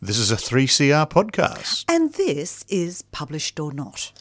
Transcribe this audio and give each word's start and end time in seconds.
This 0.00 0.18
is 0.18 0.30
a 0.30 0.36
3CR 0.36 1.10
podcast. 1.10 1.84
And 1.88 2.12
this 2.12 2.64
is 2.68 3.02
Published 3.10 3.58
or 3.58 3.72
Not. 3.72 4.12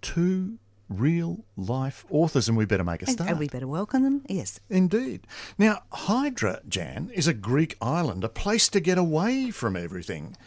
Two 0.00 0.58
real 0.88 1.44
life 1.58 2.06
authors, 2.08 2.48
and 2.48 2.56
we 2.56 2.64
better 2.64 2.84
make 2.84 3.02
a 3.02 3.10
start. 3.10 3.28
and 3.28 3.38
we 3.38 3.46
better 3.46 3.68
welcome 3.68 4.02
them. 4.02 4.22
Yes. 4.30 4.60
Indeed. 4.70 5.26
Now, 5.58 5.82
Hydra, 5.92 6.62
Jan, 6.66 7.10
is 7.12 7.28
a 7.28 7.34
Greek 7.34 7.76
island, 7.82 8.24
a 8.24 8.30
place 8.30 8.66
to 8.70 8.80
get 8.80 8.96
away 8.96 9.50
from 9.50 9.76
everything. 9.76 10.38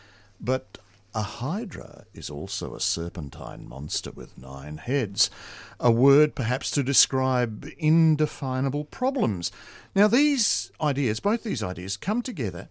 But 0.42 0.80
a 1.14 1.22
hydra 1.22 2.06
is 2.16 2.32
also 2.32 2.74
a 2.74 2.80
serpentine 2.80 3.70
monster 3.70 4.10
with 4.10 4.40
nine 4.40 4.78
heads, 4.78 5.30
a 5.80 5.92
word 5.92 6.34
perhaps 6.34 6.72
to 6.72 6.82
describe 6.82 7.68
indefinable 7.78 8.86
problems. 8.86 9.52
Now, 9.94 10.08
these 10.08 10.72
ideas, 10.82 11.20
both 11.20 11.44
these 11.44 11.62
ideas, 11.62 11.96
come 11.96 12.24
together 12.24 12.70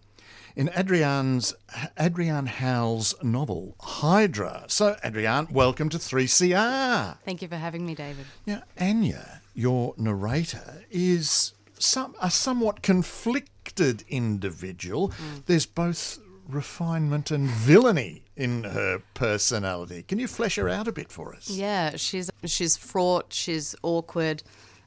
in 0.57 0.69
Adrienne's 0.69 1.53
Adrienne 1.99 2.47
Howell's 2.47 3.13
novel 3.21 3.75
Hydra. 3.79 4.65
So, 4.67 4.97
Adrienne, 5.05 5.47
welcome 5.51 5.87
to 5.89 5.99
3CR. 5.99 7.19
Thank 7.23 7.43
you 7.43 7.47
for 7.47 7.57
having 7.57 7.85
me, 7.85 7.93
David. 7.93 8.25
Now, 8.47 8.63
Anya, 8.79 9.41
your 9.53 9.93
narrator, 9.97 10.83
is 10.89 11.53
some 11.77 12.15
a 12.19 12.31
somewhat 12.31 12.81
conflicted 12.81 14.03
individual. 14.09 15.09
Hmm. 15.09 15.41
There's 15.45 15.67
both 15.67 16.17
refinement 16.49 17.29
and 17.29 17.47
villainy 17.47 18.23
in 18.35 18.63
her 18.63 19.03
personality. 19.13 20.01
Can 20.01 20.17
you 20.17 20.27
flesh 20.27 20.55
her 20.55 20.67
out 20.67 20.87
a 20.87 20.91
bit 20.91 21.11
for 21.11 21.35
us? 21.35 21.51
Yeah, 21.51 21.97
she's 21.97 22.31
she's 22.45 22.75
fraught, 22.75 23.31
she's 23.31 23.75
awkward, 23.83 24.41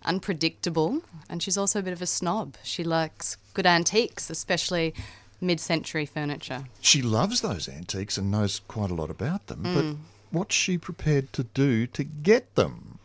unpredictable, 0.04 1.02
and 1.28 1.40
she's 1.40 1.56
also 1.56 1.78
a 1.78 1.82
bit 1.82 1.92
of 1.92 2.02
a 2.02 2.06
snob. 2.06 2.56
She 2.64 2.82
likes 2.82 3.36
good 3.54 3.66
antiques, 3.66 4.30
especially 4.30 4.94
mid-century 5.40 6.06
furniture. 6.06 6.64
She 6.80 7.02
loves 7.02 7.40
those 7.40 7.68
antiques 7.68 8.18
and 8.18 8.30
knows 8.30 8.60
quite 8.68 8.90
a 8.90 8.94
lot 8.94 9.10
about 9.10 9.46
them, 9.46 9.62
but 9.62 9.96
what's 10.30 10.54
she 10.54 10.78
prepared 10.78 11.32
to 11.34 11.44
do 11.44 11.86
to 11.88 12.04
get 12.04 12.54
them? 12.54 12.98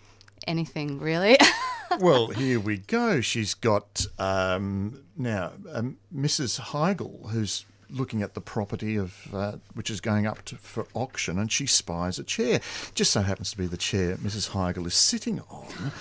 Anything 0.47 0.99
really. 0.99 1.37
well, 1.99 2.27
here 2.27 2.59
we 2.59 2.77
go. 2.77 3.21
She's 3.21 3.53
got 3.53 4.05
um, 4.19 5.01
now 5.17 5.53
um, 5.71 5.97
Mrs. 6.15 6.59
Heigl, 6.59 7.29
who's 7.31 7.65
looking 7.89 8.21
at 8.21 8.33
the 8.33 8.41
property 8.41 8.95
of 8.95 9.33
uh, 9.33 9.53
which 9.73 9.89
is 9.89 10.01
going 10.01 10.25
up 10.25 10.43
to, 10.45 10.55
for 10.55 10.88
auction, 10.93 11.39
and 11.39 11.51
she 11.51 11.65
spies 11.65 12.19
a 12.19 12.23
chair. 12.23 12.59
Just 12.93 13.11
so 13.11 13.21
happens 13.21 13.51
to 13.51 13.57
be 13.57 13.67
the 13.67 13.77
chair 13.77 14.15
Mrs. 14.17 14.51
Heigl 14.51 14.85
is 14.85 14.95
sitting 14.95 15.39
on. 15.41 15.91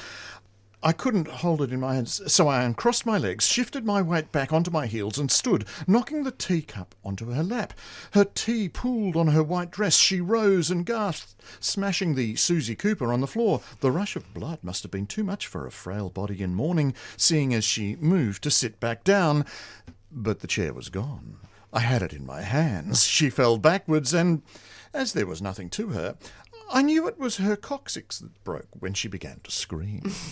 I 0.87 0.93
couldn't 0.93 1.29
hold 1.29 1.63
it 1.63 1.73
in 1.73 1.81
my 1.81 1.95
hands, 1.95 2.21
so 2.31 2.47
I 2.47 2.63
uncrossed 2.63 3.07
my 3.07 3.17
legs, 3.17 3.47
shifted 3.47 3.87
my 3.87 4.03
weight 4.03 4.31
back 4.33 4.53
onto 4.53 4.71
my 4.71 4.87
heels, 4.87 5.17
and 5.17 5.31
stood, 5.31 5.65
knocking 5.87 6.25
the 6.25 6.31
teacup 6.31 6.95
onto 7.03 7.31
her 7.31 7.43
lap. 7.43 7.73
Her 8.11 8.27
tea 8.27 8.69
pooled 8.69 9.17
on 9.17 9.29
her 9.29 9.43
white 9.43 9.71
dress. 9.71 9.97
She 9.97 10.21
rose 10.21 10.71
and 10.71 10.85
gasped, 10.85 11.41
smashing 11.59 12.15
the 12.15 12.37
Susie 12.37 12.77
Cooper 12.77 13.15
on 13.15 13.23
the 13.23 13.27
floor. 13.27 13.62
The 13.81 13.91
rush 13.91 14.15
of 14.15 14.35
blood 14.35 14.59
must 14.62 14.83
have 14.83 14.93
been 14.93 15.07
too 15.07 15.25
much 15.25 15.47
for 15.47 15.67
a 15.67 15.73
frail 15.73 16.11
body 16.11 16.43
in 16.43 16.55
mourning, 16.55 16.93
seeing 17.17 17.55
as 17.55 17.65
she 17.65 17.97
moved 17.97 18.43
to 18.43 18.51
sit 18.51 18.79
back 18.79 19.05
down. 19.05 19.47
But 20.12 20.41
the 20.41 20.47
chair 20.47 20.75
was 20.75 20.91
gone. 20.91 21.39
I 21.73 21.81
had 21.81 22.03
it 22.03 22.12
in 22.12 22.27
my 22.27 22.43
hands. 22.43 23.05
She 23.05 23.31
fell 23.31 23.57
backwards, 23.57 24.12
and 24.12 24.43
as 24.93 25.15
there 25.15 25.27
was 25.27 25.41
nothing 25.41 25.71
to 25.71 25.89
her, 25.89 26.19
I 26.71 26.83
knew 26.83 27.09
it 27.09 27.19
was 27.19 27.39
her 27.39 27.57
coccyx 27.57 28.19
that 28.19 28.45
broke 28.45 28.69
when 28.79 28.93
she 28.93 29.09
began 29.09 29.41
to 29.45 29.51
scream. 29.51 30.12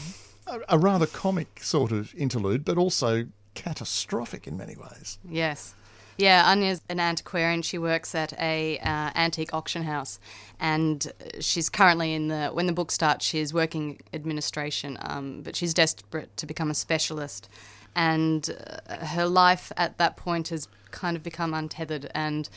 a, 0.47 0.61
a 0.71 0.79
rather 0.79 1.07
comic 1.07 1.61
sort 1.63 1.93
of 1.93 2.15
interlude, 2.15 2.65
but 2.65 2.79
also 2.79 3.27
catastrophic 3.55 4.47
in 4.47 4.57
many 4.57 4.77
ways. 4.77 5.19
yes. 5.29 5.75
Yeah, 6.19 6.45
Anya's 6.47 6.83
an 6.91 7.01
antiquarian. 7.01 7.63
She 7.63 7.79
works 7.79 8.15
at 8.15 8.33
a 8.39 8.79
uh, 8.79 9.11
antique 9.15 9.55
auction 9.55 9.83
house, 9.83 10.21
and 10.61 11.11
she's 11.41 11.71
currently 11.71 12.13
in 12.13 12.29
the. 12.29 12.49
When 12.49 12.67
the 12.67 12.73
book 12.73 12.91
starts, 12.91 13.25
she's 13.25 13.55
working 13.55 13.99
administration, 14.13 14.99
um, 15.01 15.41
but 15.43 15.57
she's 15.57 15.73
desperate 15.73 16.37
to 16.37 16.47
become 16.47 16.71
a 16.71 16.75
specialist, 16.75 17.49
and 17.97 18.55
uh, 18.89 19.07
her 19.07 19.27
life 19.27 19.73
at 19.79 19.97
that 19.99 20.17
point 20.17 20.49
has 20.49 20.69
kind 20.91 21.17
of 21.17 21.23
become 21.23 21.55
untethered, 21.55 22.11
and 22.15 22.49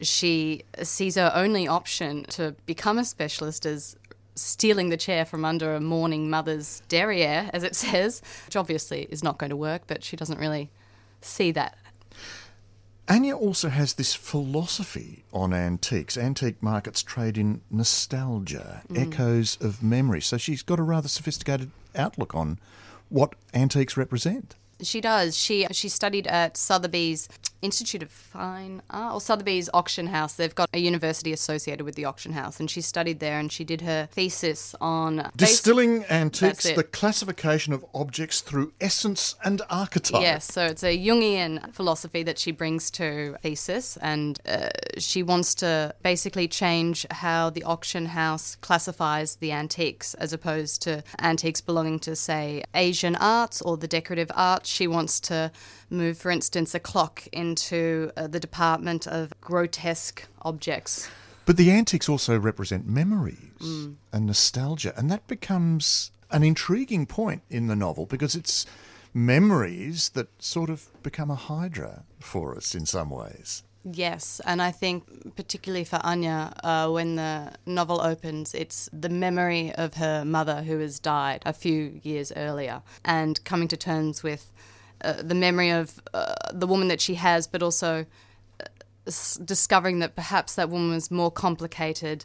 she 0.00 0.62
sees 0.82 1.14
her 1.14 1.30
only 1.34 1.66
option 1.68 2.24
to 2.24 2.54
become 2.66 2.98
a 2.98 3.04
specialist 3.04 3.64
as 3.64 3.96
stealing 4.36 4.90
the 4.90 4.96
chair 4.96 5.24
from 5.24 5.44
under 5.44 5.74
a 5.74 5.80
mourning 5.80 6.30
mother's 6.30 6.82
derriere, 6.88 7.50
as 7.52 7.62
it 7.62 7.74
says, 7.84 8.22
which 8.46 8.56
obviously 8.56 9.08
is 9.10 9.24
not 9.24 9.38
going 9.38 9.50
to 9.50 9.56
work, 9.56 9.82
but 9.86 10.04
she 10.04 10.16
doesn't 10.16 10.38
really 10.38 10.70
see 11.20 11.50
that 11.50 11.76
Anya 13.08 13.36
also 13.36 13.68
has 13.68 13.94
this 13.94 14.14
philosophy 14.14 15.22
on 15.32 15.52
antiques. 15.52 16.18
Antique 16.18 16.60
markets 16.60 17.02
trade 17.02 17.38
in 17.38 17.60
nostalgia, 17.70 18.82
mm. 18.88 19.00
echoes 19.00 19.56
of 19.60 19.82
memory. 19.82 20.20
So 20.20 20.36
she's 20.36 20.62
got 20.62 20.80
a 20.80 20.82
rather 20.82 21.08
sophisticated 21.08 21.70
outlook 21.94 22.34
on 22.34 22.58
what 23.08 23.34
antiques 23.54 23.96
represent. 23.96 24.56
She 24.82 25.00
does. 25.00 25.38
She 25.38 25.66
she 25.70 25.88
studied 25.88 26.26
at 26.26 26.56
Sotheby's 26.56 27.28
Institute 27.66 28.02
of 28.02 28.10
Fine 28.10 28.80
Art 28.90 29.12
or 29.14 29.20
Sotheby's 29.20 29.68
Auction 29.74 30.06
House. 30.06 30.34
They've 30.34 30.54
got 30.54 30.68
a 30.72 30.78
university 30.78 31.32
associated 31.32 31.84
with 31.84 31.96
the 31.96 32.04
auction 32.04 32.32
house, 32.32 32.60
and 32.60 32.70
she 32.70 32.80
studied 32.80 33.18
there. 33.20 33.38
And 33.38 33.50
she 33.50 33.64
did 33.64 33.80
her 33.82 34.08
thesis 34.12 34.74
on 34.80 35.30
Distilling 35.36 36.04
antiques, 36.04 36.70
the 36.70 36.84
classification 36.84 37.72
of 37.72 37.84
objects 37.92 38.40
through 38.40 38.72
essence 38.80 39.34
and 39.44 39.62
archetype. 39.68 40.22
Yes, 40.22 40.44
so 40.44 40.64
it's 40.64 40.84
a 40.84 40.96
Jungian 40.96 41.72
philosophy 41.74 42.22
that 42.22 42.38
she 42.38 42.52
brings 42.52 42.90
to 42.92 43.36
thesis, 43.42 43.96
and 43.96 44.38
uh, 44.46 44.68
she 44.98 45.22
wants 45.22 45.54
to 45.56 45.94
basically 46.02 46.46
change 46.46 47.04
how 47.10 47.50
the 47.50 47.64
auction 47.64 48.06
house 48.06 48.56
classifies 48.56 49.36
the 49.36 49.50
antiques, 49.52 50.14
as 50.14 50.32
opposed 50.32 50.82
to 50.82 51.02
antiques 51.20 51.60
belonging 51.60 51.98
to, 51.98 52.14
say, 52.14 52.62
Asian 52.74 53.16
arts 53.16 53.60
or 53.60 53.76
the 53.76 53.88
decorative 53.88 54.30
arts. 54.34 54.70
She 54.70 54.86
wants 54.86 55.18
to 55.20 55.50
move, 55.90 56.16
for 56.18 56.30
instance, 56.30 56.74
a 56.74 56.80
clock 56.80 57.26
into 57.56 58.10
uh, 58.16 58.26
the 58.26 58.38
department 58.40 59.06
of 59.06 59.32
grotesque 59.40 60.24
objects. 60.42 61.08
But 61.46 61.56
the 61.56 61.70
antiques 61.70 62.08
also 62.08 62.38
represent 62.38 62.86
memories 62.86 63.38
Mm. 63.60 63.94
and 64.12 64.26
nostalgia, 64.26 64.92
and 64.98 65.10
that 65.10 65.26
becomes 65.26 66.10
an 66.30 66.42
intriguing 66.42 67.06
point 67.06 67.42
in 67.48 67.68
the 67.68 67.76
novel 67.76 68.04
because 68.04 68.34
it's 68.34 68.66
memories 69.14 70.10
that 70.10 70.28
sort 70.38 70.68
of 70.68 70.88
become 71.02 71.30
a 71.30 71.34
hydra 71.34 72.02
for 72.20 72.54
us 72.54 72.74
in 72.74 72.84
some 72.84 73.08
ways. 73.08 73.62
Yes, 73.84 74.40
and 74.44 74.60
I 74.60 74.72
think 74.72 75.04
particularly 75.36 75.84
for 75.84 76.00
Anya, 76.04 76.52
uh, 76.62 76.90
when 76.90 77.14
the 77.16 77.52
novel 77.64 78.00
opens, 78.02 78.52
it's 78.54 78.90
the 78.92 79.08
memory 79.08 79.72
of 79.76 79.94
her 79.94 80.24
mother 80.24 80.62
who 80.64 80.80
has 80.80 80.98
died 80.98 81.42
a 81.46 81.52
few 81.54 82.00
years 82.02 82.30
earlier, 82.36 82.82
and 83.04 83.42
coming 83.44 83.68
to 83.68 83.76
terms 83.76 84.22
with 84.22 84.52
uh, 85.02 85.22
the 85.22 85.34
memory 85.34 85.70
of 85.70 86.00
uh, 86.14 86.34
the 86.52 86.66
woman 86.66 86.88
that 86.88 87.00
she 87.00 87.14
has, 87.14 87.46
but 87.46 87.62
also 87.62 88.06
uh, 88.60 88.64
s- 89.06 89.38
discovering 89.44 89.98
that 90.00 90.14
perhaps 90.14 90.54
that 90.54 90.70
woman 90.70 90.90
was 90.90 91.10
more 91.10 91.30
complicated 91.30 92.24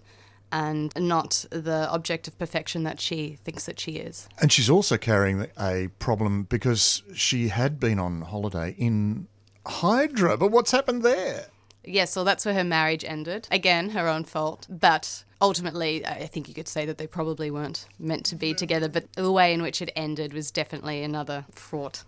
and 0.52 0.92
not 0.98 1.46
the 1.50 1.90
object 1.90 2.28
of 2.28 2.38
perfection 2.38 2.84
that 2.84 3.00
she 3.00 3.38
thinks 3.44 3.66
that 3.66 3.80
she 3.80 3.94
is. 3.94 4.28
And 4.42 4.52
she's 4.52 4.70
also 4.70 4.98
carrying 4.98 5.48
a 5.58 5.90
problem 6.00 6.44
because 6.44 7.04
she 7.16 7.48
had 7.48 7.80
been 7.80 8.00
on 8.00 8.22
holiday 8.22 8.76
in 8.78 9.28
Hydra, 9.66 10.38
but 10.38 10.52
what's 10.52 10.72
happened 10.72 11.04
there? 11.04 11.46
Yes, 11.84 12.12
so 12.12 12.24
that's 12.24 12.46
where 12.46 12.54
her 12.54 12.64
marriage 12.64 13.04
ended. 13.04 13.48
Again, 13.50 13.90
her 13.90 14.08
own 14.08 14.24
fault. 14.24 14.68
But 14.70 15.24
ultimately, 15.42 16.06
I 16.06 16.28
think 16.28 16.48
you 16.48 16.54
could 16.54 16.68
say 16.68 16.86
that 16.86 16.98
they 16.98 17.08
probably 17.08 17.50
weren't 17.50 17.88
meant 17.98 18.26
to 18.26 18.36
be 18.36 18.54
together. 18.54 18.88
But 18.88 19.12
the 19.14 19.31
way 19.31 19.54
in 19.54 19.62
which 19.62 19.81
it 19.81 19.92
ended 19.96 20.34
was 20.34 20.52
definitely 20.52 21.02
another 21.02 21.46
fraught. 21.54 22.04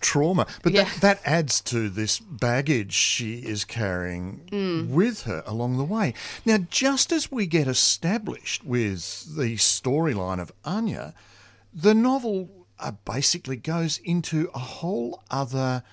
Trauma. 0.00 0.46
But 0.62 0.72
Yeah. 0.72 0.84
that, 0.84 1.00
that 1.00 1.20
adds 1.24 1.60
to 1.62 1.88
this 1.88 2.18
baggage 2.18 2.92
she 2.92 3.34
is 3.38 3.64
carrying 3.64 4.88
with 4.92 5.22
her 5.22 5.42
along 5.46 5.78
the 5.78 5.84
way. 5.84 6.14
Now, 6.44 6.58
just 6.58 7.12
as 7.12 7.30
we 7.30 7.46
get 7.46 7.68
established 7.68 8.64
with 8.64 9.36
the 9.36 9.54
storyline 9.56 10.40
of 10.40 10.52
Anya, 10.64 11.14
the 11.72 11.94
novel 11.94 12.66
uh, 12.78 12.92
basically 13.04 13.56
goes 13.56 13.98
into 14.04 14.50
a 14.54 14.58
whole 14.58 15.22
other 15.30 15.84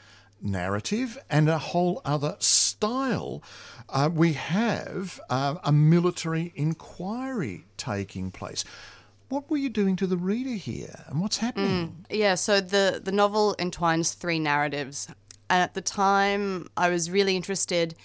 narrative 0.41 1.17
and 1.29 1.47
a 1.49 1.57
whole 1.59 2.01
other 2.03 2.35
style. 2.39 3.43
Uh, 3.89 4.09
we 4.11 4.33
have 4.33 5.19
uh, 5.29 5.55
a 5.63 5.71
military 5.71 6.51
inquiry 6.55 7.65
taking 7.77 8.31
place. 8.31 8.63
What 9.29 9.49
were 9.49 9.57
you 9.57 9.69
doing 9.69 9.95
to 9.97 10.07
the 10.07 10.17
reader 10.17 10.55
here, 10.55 11.05
and 11.07 11.21
what's 11.21 11.37
happening? 11.37 12.05
Yeah, 12.09 12.33
so 12.33 12.59
the, 12.59 12.99
the 13.03 13.11
novel 13.11 13.55
entwines 13.59 14.13
three 14.13 14.39
narratives. 14.39 15.07
And 15.51 15.61
at 15.61 15.75
the 15.75 15.81
time, 15.81 16.67
I 16.75 16.89
was 16.89 17.11
really 17.11 17.35
interested 17.35 17.95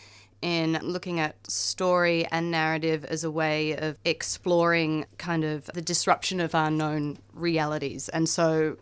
in 0.43 0.79
looking 0.83 1.21
at 1.21 1.51
story 1.51 2.27
and 2.31 2.51
narrative 2.51 3.07
as 3.07 3.25
a 3.25 3.31
way 3.31 3.75
of 3.75 3.97
exploring 4.05 5.07
kind 5.17 5.45
of 5.45 5.65
the 5.73 5.81
disruption 5.81 6.41
of 6.41 6.55
our 6.55 6.71
known 6.71 7.17
realities. 7.33 8.11
And 8.11 8.29
so 8.29 8.77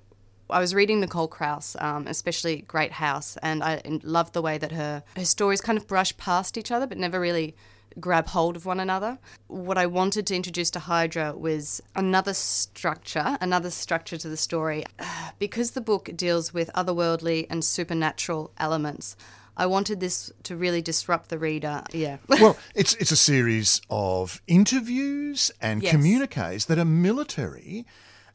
I 0.51 0.59
was 0.59 0.75
reading 0.75 0.99
Nicole 0.99 1.29
Krauss, 1.29 1.77
um, 1.79 2.09
especially 2.09 2.63
Great 2.63 2.93
House, 2.93 3.37
and 3.43 3.63
I 3.63 3.81
loved 4.03 4.33
the 4.33 4.43
way 4.43 4.59
that 4.59 4.73
her, 4.73 5.05
her 5.17 5.25
stories 5.25 5.61
kind 5.61 5.79
of 5.79 5.87
brush 5.87 6.17
past 6.17 6.59
each 6.59 6.73
other 6.73 6.89
but 6.89 6.99
never 6.99 7.21
really 7.21 7.55
grab 8.01 8.29
hold 8.29 8.57
of 8.57 8.67
one 8.67 8.81
another. 8.81 9.19
What 9.49 9.79
I 9.79 9.87
wanted 9.87 10.27
to 10.29 10.37
introduce 10.37 10.71
to 10.73 10.79
Hydra 10.81 11.35
was 11.37 11.81
another 11.95 12.35
structure, 12.35 13.37
another 13.41 13.71
structure 13.71 14.17
to 14.19 14.29
the 14.29 14.37
story. 14.37 14.85
Because 15.39 15.73
the 15.73 15.81
book 15.81 16.11
deals 16.15 16.55
with 16.55 16.71
otherworldly 16.75 17.47
and 17.51 17.65
supernatural 17.65 18.53
elements, 18.59 19.17
I 19.57 19.67
wanted 19.67 19.99
this 19.99 20.31
to 20.45 20.57
really 20.57 20.81
disrupt 20.81 21.31
the 21.31 21.39
reader. 21.39 21.83
Yeah. 21.93 22.19
well, 22.29 22.57
it's 22.75 22.95
it's 22.95 23.11
a 23.13 23.17
series 23.17 23.81
of 23.91 24.41
interviews 24.47 25.51
and 25.61 25.83
Yes. 25.83 25.91
communiques 25.93 26.65
that 26.67 26.79
are 26.79 26.85
military, 26.85 27.85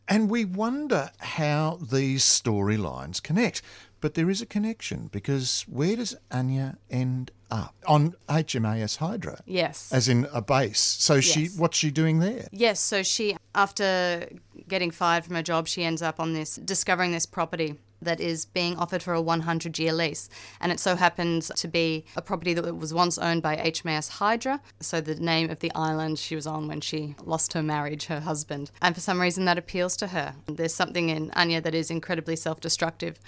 and 0.08 0.30
we 0.30 0.44
wonder 0.46 1.12
how 1.20 1.80
these 1.82 2.24
storylines 2.24 3.22
connect. 3.24 3.62
But 4.08 4.14
there 4.14 4.30
is 4.30 4.42
a 4.42 4.46
connection 4.46 5.10
because 5.12 5.66
where 5.68 5.98
does 5.98 6.16
Anya 6.32 6.78
end 6.90 7.32
up 7.52 7.76
on 7.86 8.16
HMAS 8.30 8.96
Hydra? 9.00 9.42
yes. 9.46 9.92
As 9.92 10.08
in 10.08 10.30
a 10.32 10.42
base. 10.42 10.80
So 10.80 11.20
she, 11.20 11.48
what's 11.48 11.78
she 11.78 11.92
doing 11.92 12.20
there? 12.20 12.48
Yes, 12.54 12.80
so 12.80 13.04
she, 13.04 13.36
after 13.54 14.30
getting 14.70 14.92
fired 14.92 15.26
from 15.26 15.36
her 15.36 15.44
job, 15.44 15.68
she 15.68 15.84
ends 15.84 16.02
up 16.02 16.22
on 16.22 16.32
this, 16.32 16.56
discovering 16.56 17.12
this 17.12 17.26
property 17.26 17.76
that 18.02 18.22
is 18.22 18.46
being 18.46 18.78
offered 18.78 19.04
for 19.04 19.14
a 19.14 19.22
100 19.22 19.78
year 19.78 19.92
lease. 19.92 20.30
And 20.62 20.72
it 20.72 20.80
so 20.80 20.96
happens 20.96 21.52
to 21.58 21.68
be 21.68 22.06
a 22.16 22.22
property 22.22 22.54
that 22.54 22.78
was 22.78 22.94
once 22.94 23.18
owned 23.18 23.42
by 23.42 23.58
HMAS 23.58 24.08
Hydra. 24.08 24.62
So 24.80 25.02
the 25.02 25.16
name 25.16 25.50
of 25.50 25.60
the 25.60 25.72
island 25.76 26.18
she 26.18 26.36
was 26.36 26.48
on 26.48 26.70
when 26.70 26.80
she 26.80 27.16
lost 27.26 27.52
her 27.52 27.64
marriage, 27.64 28.06
her 28.06 28.22
husband. 28.22 28.72
And 28.82 28.96
for 28.96 29.02
some 29.02 29.20
reason 29.20 29.44
that 29.46 29.58
appeals 29.58 29.98
to 29.98 30.08
her. 30.08 30.34
There's 30.46 30.74
something 30.74 31.10
in 31.10 31.30
Anya 31.32 31.60
that 31.60 31.76
is 31.76 31.92
incredibly 31.92 32.38
self 32.38 32.62
destructive. 32.62 33.20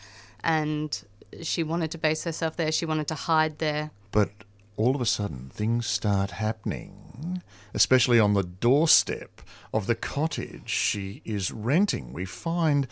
And 0.44 1.04
she 1.42 1.64
wanted 1.64 1.92
to 1.92 1.98
base 1.98 2.24
herself 2.24 2.56
there, 2.56 2.72
she 2.72 2.86
wanted 2.86 3.08
to 3.10 3.16
hide 3.16 3.60
there. 3.60 3.92
But 4.12 4.32
all 4.78 4.96
of 4.96 5.02
a 5.02 5.06
sudden, 5.06 5.50
things 5.54 5.86
start 5.86 6.32
happening, 6.32 7.42
especially 7.74 8.20
on 8.20 8.34
the 8.34 8.44
doorstep 8.44 9.42
of 9.74 9.88
the 9.88 9.96
cottage 9.96 10.70
she 10.70 11.22
is 11.26 11.52
renting. 11.52 12.14
We 12.14 12.26
find 12.26 12.88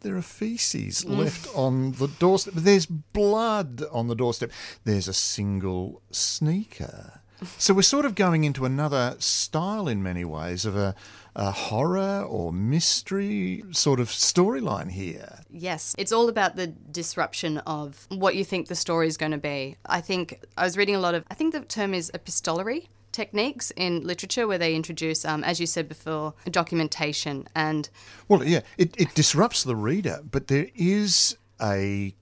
there 0.00 0.16
are 0.16 0.22
feces 0.22 1.04
mm. 1.04 1.16
left 1.16 1.48
on 1.54 1.92
the 1.92 2.08
doorstep. 2.08 2.54
There's 2.54 2.86
blood 2.86 3.82
on 3.90 4.08
the 4.08 4.14
doorstep. 4.14 4.50
There's 4.84 5.08
a 5.08 5.12
single 5.12 6.02
sneaker. 6.10 7.19
So 7.58 7.74
we're 7.74 7.82
sort 7.82 8.04
of 8.04 8.14
going 8.14 8.44
into 8.44 8.64
another 8.64 9.16
style 9.18 9.88
in 9.88 10.02
many 10.02 10.24
ways 10.24 10.64
of 10.64 10.76
a, 10.76 10.94
a 11.34 11.50
horror 11.50 12.22
or 12.22 12.52
mystery 12.52 13.62
sort 13.70 14.00
of 14.00 14.08
storyline 14.08 14.90
here. 14.90 15.40
Yes, 15.50 15.94
it's 15.98 16.12
all 16.12 16.28
about 16.28 16.56
the 16.56 16.66
disruption 16.66 17.58
of 17.58 18.06
what 18.10 18.34
you 18.36 18.44
think 18.44 18.68
the 18.68 18.74
story 18.74 19.06
is 19.06 19.16
going 19.16 19.32
to 19.32 19.38
be. 19.38 19.76
I 19.86 20.00
think 20.00 20.44
I 20.56 20.64
was 20.64 20.76
reading 20.76 20.94
a 20.94 21.00
lot 21.00 21.14
of, 21.14 21.24
I 21.30 21.34
think 21.34 21.52
the 21.52 21.60
term 21.60 21.94
is 21.94 22.10
epistolary 22.14 22.88
techniques 23.12 23.72
in 23.76 24.06
literature 24.06 24.46
where 24.46 24.58
they 24.58 24.74
introduce, 24.74 25.24
um, 25.24 25.42
as 25.44 25.60
you 25.60 25.66
said 25.66 25.88
before, 25.88 26.34
documentation 26.50 27.48
and 27.54 27.88
Well, 28.28 28.44
yeah, 28.44 28.60
it, 28.78 28.98
it 29.00 29.14
disrupts 29.14 29.64
the 29.64 29.76
reader, 29.76 30.20
but 30.30 30.46
there 30.48 30.68
is 30.74 31.36
a 31.60 32.14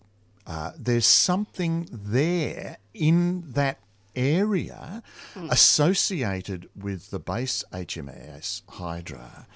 uh, 0.46 0.72
there's 0.78 1.06
something 1.06 1.86
there 1.92 2.78
in 2.94 3.52
that 3.52 3.78
area 4.18 5.02
hmm. 5.34 5.48
associated 5.50 6.68
with 6.76 7.10
the 7.10 7.20
base 7.20 7.64
HMAS 7.72 8.62
Hydra, 8.68 9.46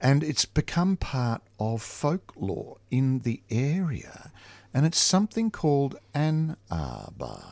and 0.00 0.22
it's 0.22 0.44
become 0.44 0.96
part 0.96 1.42
of 1.58 1.82
folklore 1.82 2.78
in 2.90 3.20
the 3.20 3.42
area, 3.50 4.30
and 4.72 4.86
it's 4.86 4.98
something 4.98 5.50
called 5.50 5.96
an 6.14 6.56
arbor. 6.70 7.42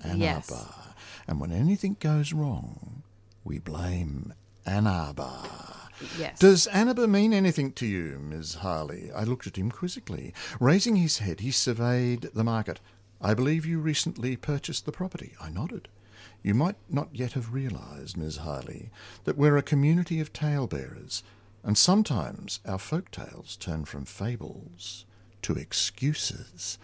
An 0.00 0.20
Yes. 0.20 0.50
arbor. 0.50 0.72
And 1.26 1.40
when 1.40 1.50
anything 1.52 1.96
goes 2.00 2.32
wrong, 2.32 3.02
we 3.44 3.58
blame 3.58 4.34
Ann 4.66 4.86
Arbor. 4.86 5.48
yes. 6.18 6.38
Does 6.38 6.66
Annaba 6.72 7.08
mean 7.08 7.32
anything 7.32 7.72
to 7.72 7.86
you, 7.86 8.18
Miss 8.18 8.56
Harley? 8.56 9.10
I 9.12 9.24
looked 9.24 9.46
at 9.46 9.56
him 9.56 9.70
quizzically. 9.70 10.34
Raising 10.60 10.96
his 10.96 11.18
head, 11.18 11.40
he 11.40 11.50
surveyed 11.50 12.30
the 12.34 12.44
market. 12.44 12.80
I 13.20 13.32
believe 13.34 13.64
you 13.64 13.78
recently 13.78 14.36
purchased 14.36 14.84
the 14.84 14.92
property. 14.92 15.34
I 15.40 15.48
nodded. 15.50 15.88
You 16.44 16.52
might 16.54 16.76
not 16.90 17.08
yet 17.12 17.32
have 17.32 17.54
realised, 17.54 18.18
Miss 18.18 18.36
Harley, 18.36 18.90
that 19.24 19.38
we're 19.38 19.56
a 19.56 19.62
community 19.62 20.20
of 20.20 20.30
talebearers, 20.32 21.22
and 21.62 21.76
sometimes 21.78 22.60
our 22.66 22.78
folk 22.78 23.10
tales 23.10 23.56
turn 23.56 23.86
from 23.86 24.04
fables 24.04 25.06
to 25.40 25.54
excuses. 25.54 26.78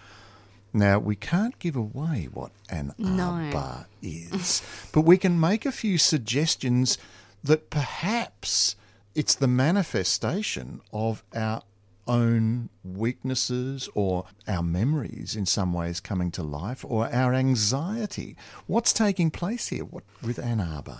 Now, 0.73 0.99
we 0.99 1.15
can't 1.15 1.59
give 1.59 1.77
away 1.77 2.29
what 2.33 2.53
an 2.71 2.95
No. 2.97 3.33
arbor 3.33 3.87
is, 4.01 4.63
but 4.93 5.03
we 5.03 5.19
can 5.19 5.39
make 5.39 5.67
a 5.67 5.73
few 5.73 5.99
suggestions 5.99 6.97
that 7.45 7.69
perhaps 7.69 8.77
it's 9.15 9.35
the 9.35 9.47
manifestation 9.49 10.81
of 10.91 11.23
our 11.35 11.63
own 12.11 12.69
weaknesses 12.85 13.89
or 13.95 14.27
our 14.49 14.63
memories 14.63 15.37
in 15.37 15.47
some 15.47 15.73
ways 15.73 16.01
coming 16.01 16.31
to 16.33 16.43
life 16.43 16.85
or 16.87 17.07
our 17.13 17.33
anxiety. 17.33 18.37
What's 18.67 18.93
taking 18.93 19.31
place 19.31 19.69
here 19.69 19.85
what, 19.85 20.05
with 20.23 20.39
Ann 20.39 20.61
Arbor? 20.61 20.99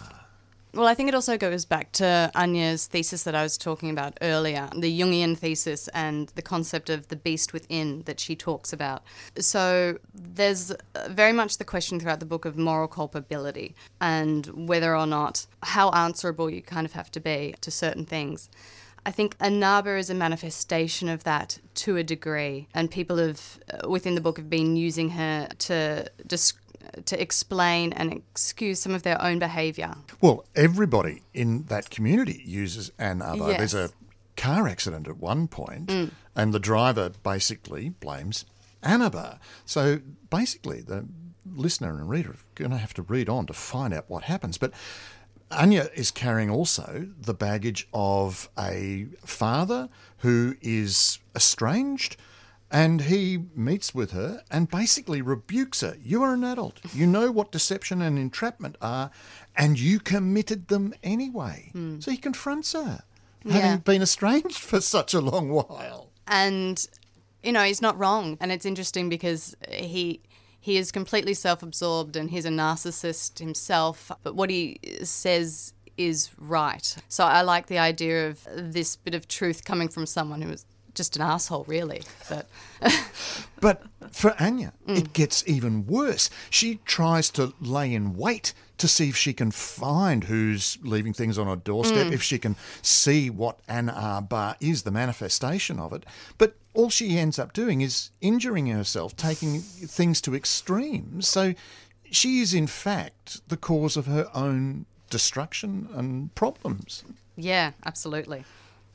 Well, 0.73 0.87
I 0.87 0.95
think 0.95 1.09
it 1.09 1.17
also 1.17 1.37
goes 1.37 1.65
back 1.65 1.91
to 1.93 2.31
Anya's 2.37 2.87
thesis 2.87 3.25
that 3.25 3.35
I 3.35 3.43
was 3.43 3.59
talking 3.59 3.91
about 3.91 4.17
earlier, 4.23 4.69
the 4.73 5.01
Jungian 5.01 5.37
thesis 5.37 5.89
and 5.89 6.29
the 6.37 6.43
concept 6.43 6.89
of 6.89 7.09
the 7.09 7.17
beast 7.17 7.53
within 7.53 8.03
that 8.03 8.21
she 8.21 8.37
talks 8.37 8.73
about. 8.73 9.03
So 9.37 9.99
there's 10.15 10.71
uh, 10.71 11.09
very 11.09 11.33
much 11.33 11.59
the 11.59 11.65
question 11.65 11.99
throughout 11.99 12.21
the 12.21 12.27
book 12.27 12.45
of 12.45 12.57
moral 12.57 12.87
culpability 12.87 13.75
and 14.01 14.47
whether 14.69 14.97
or 14.97 15.09
not 15.09 15.47
how 15.65 15.91
answerable 15.91 16.49
you 16.49 16.63
kind 16.63 16.87
of 16.87 16.93
have 16.93 17.11
to 17.13 17.21
be 17.21 17.57
to 17.63 17.73
certain 17.73 18.07
things. 18.07 18.49
I 19.07 19.11
think 19.11 19.37
Anaba 19.39 19.99
is 19.99 20.11
a 20.11 20.15
manifestation 20.15 21.09
of 21.09 21.25
that 21.25 21.59
to 21.77 21.97
a 21.97 22.03
degree, 22.03 22.69
and 22.75 22.91
people 22.91 23.17
have 23.17 23.59
uh, 23.73 23.89
within 23.89 24.15
the 24.15 24.21
book 24.21 24.37
have 24.37 24.51
been 24.51 24.77
using 24.77 25.11
her 25.11 25.49
to 25.61 26.11
dis- 26.27 26.53
to 27.05 27.21
explain 27.21 27.93
and 27.93 28.13
excuse 28.13 28.81
some 28.81 28.95
of 28.95 29.03
their 29.03 29.21
own 29.23 29.39
behaviour. 29.39 29.95
Well, 30.21 30.45
everybody 30.55 31.23
in 31.33 31.65
that 31.65 31.91
community 31.91 32.43
uses 32.45 32.91
Ann 32.99 33.23
Arbor. 33.23 33.55
There's 33.59 33.75
a 33.75 33.91
car 34.37 34.67
accident 34.69 35.07
at 35.09 35.19
one 35.19 35.49
point, 35.49 35.91
and 36.37 36.53
the 36.53 36.59
driver 36.59 37.11
basically 37.23 37.91
blames 37.91 38.45
Ann 38.83 39.03
Arbor. 39.03 39.39
So 39.65 40.01
basically, 40.31 40.81
the 40.81 41.07
listener 41.47 41.91
and 41.97 42.09
reader 42.09 42.31
are 42.31 42.37
going 42.55 42.71
to 42.71 42.77
have 42.77 42.95
to 42.95 43.03
read 43.03 43.29
on 43.29 43.47
to 43.47 43.53
find 43.53 43.95
out 43.95 44.05
what 44.09 44.25
happens. 44.25 44.59
But 44.59 44.73
Anya 45.51 45.89
is 45.95 46.11
carrying 46.11 46.51
also 46.51 47.09
the 47.21 47.35
baggage 47.35 47.89
of 47.93 48.49
a 48.59 49.07
father 49.25 49.89
who 50.19 50.57
is 50.61 51.19
estranged. 51.35 52.17
And 52.73 53.01
he 53.03 53.47
meets 53.57 53.93
with 53.93 54.13
her 54.13 54.45
and 54.49 54.71
basically 54.71 55.21
rebukes 55.23 55.81
her. 55.81 55.97
You 56.01 56.23
are 56.23 56.35
an 56.35 56.45
adult. 56.45 56.79
You 56.95 57.05
know 57.05 57.33
what 57.33 57.51
deception 57.51 58.01
and 58.01 58.17
entrapment 58.17 58.77
are, 58.81 59.11
and 59.57 59.77
you 59.77 59.99
committed 59.99 60.69
them 60.69 60.95
anyway. 61.03 61.71
Hmm. 61.73 61.99
So 61.99 62.13
he 62.13 62.17
confronts 62.17 62.73
her, 62.75 63.03
Yeah. 63.43 63.55
having 63.55 63.81
been 63.81 64.03
estranged 64.03 64.59
for 64.61 64.81
such 64.81 65.15
a 65.15 65.21
long 65.21 65.49
while. 65.51 66.11
and 66.29 66.87
you 67.43 67.51
know 67.51 67.65
he's 67.65 67.83
not 67.83 67.99
wrong 67.99 68.37
and 68.41 68.53
it's 68.53 68.65
interesting 68.67 69.09
because 69.09 69.57
he 69.69 70.21
he 70.61 70.77
is 70.77 70.93
completely 70.93 71.35
self-absorbed 71.35 72.17
and 72.17 72.31
he's 72.31 72.45
a 72.45 72.51
narcissist 72.51 73.39
himself 73.39 74.13
but 74.23 74.35
what 74.35 74.51
he 74.51 74.79
says 75.03 75.73
is 75.97 76.31
right 76.39 76.97
so 77.09 77.25
i 77.25 77.43
like 77.43 77.67
the 77.67 77.79
idea 77.79 78.29
of 78.29 78.47
this 78.55 78.97
bit 78.97 79.15
of 79.15 79.27
truth 79.29 79.65
coming 79.65 79.89
from 79.89 80.07
someone 80.07 80.43
who 80.43 80.51
is 80.51 80.65
just 80.95 81.17
an 81.17 81.23
asshole 81.23 81.65
really 81.69 82.03
but 82.29 82.49
But 83.61 83.83
for 84.11 84.35
Anya, 84.41 84.73
it 84.87 85.13
gets 85.13 85.45
even 85.47 85.87
worse. 85.87 86.31
She 86.49 86.81
tries 86.87 87.31
to 87.31 87.53
lay 87.61 87.93
in 87.93 88.17
wait 88.17 88.55
to 88.81 88.89
see 88.89 89.11
if 89.11 89.17
she 89.17 89.35
can 89.35 89.51
find 89.51 90.25
who's 90.25 90.79
leaving 90.83 91.13
things 91.13 91.39
on 91.39 91.47
her 91.47 91.57
doorstep, 91.57 92.07
mm. 92.07 92.13
if 92.13 92.23
she 92.23 92.39
can 92.39 92.57
see 92.81 93.29
what 93.29 93.61
Ann 93.69 93.91
Arbor 93.91 94.57
is, 94.59 94.83
the 94.83 94.91
manifestation 94.91 95.79
of 95.79 95.93
it. 95.93 96.05
But 96.39 96.57
all 96.73 96.89
she 96.89 97.19
ends 97.19 97.39
up 97.39 97.53
doing 97.53 97.83
is 97.83 98.11
injuring 98.23 98.69
herself, 98.69 99.15
taking 99.17 99.61
things 99.61 100.23
to 100.23 100.35
extremes. 100.35 101.29
So 101.29 101.55
she 102.11 102.41
is, 102.41 102.55
in 102.55 102.67
fact, 102.67 103.47
the 103.49 103.59
cause 103.59 103.99
of 103.99 104.07
her 104.07 104.29
own 104.35 104.87
destruction 105.11 105.89
and 105.93 106.35
problems. 106.35 107.05
yeah 107.37 107.73
absolutely 107.85 108.45